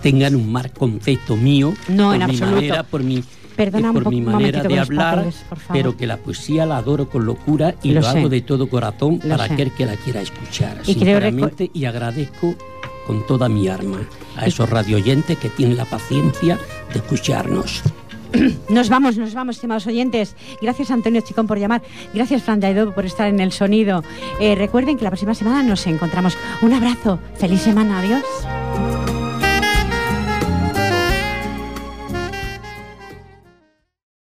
[0.06, 2.56] tengan un mal concepto mío No, por en mi absoluto.
[2.56, 3.24] manera, por mi,
[3.56, 7.74] Perdona eh, por manera de hablar, papeles, pero que la poesía la adoro con locura
[7.82, 9.54] y Lo hago de todo corazón Lo para sé.
[9.54, 12.56] aquel que la quiera escuchar, Y sinceramente, y agradezco
[13.08, 14.00] con toda mi alma
[14.36, 16.60] a esos radio oyentes que tienen la paciencia
[16.94, 17.82] de escucharnos.
[18.70, 20.36] Nos vamos, nos vamos, estimados oyentes.
[20.62, 21.82] Gracias, Antonio Chicón, por llamar.
[22.14, 24.04] Gracias, Fran Daido, por estar en el sonido.
[24.42, 26.38] Eh, recuerden que la próxima semana nos encontramos.
[26.62, 27.18] Un abrazo.
[27.38, 28.00] Feliz semana.
[28.00, 28.24] Adiós.